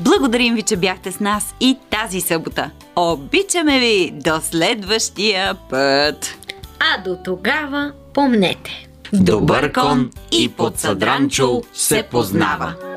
Благодарим 0.00 0.54
ви, 0.54 0.62
че 0.62 0.76
бяхте 0.76 1.12
с 1.12 1.20
нас 1.20 1.54
и 1.60 1.78
тази 1.90 2.20
събота. 2.20 2.70
Обичаме 2.96 3.78
ви 3.78 4.12
до 4.14 4.40
следващия 4.42 5.54
път! 5.54 6.38
А 6.78 7.02
до 7.04 7.16
тогава 7.24 7.92
помнете. 8.14 8.88
Добър 9.12 9.72
кон 9.72 10.10
и 10.32 10.48
подсадранчо 10.48 11.62
се 11.72 12.02
познава. 12.10 12.89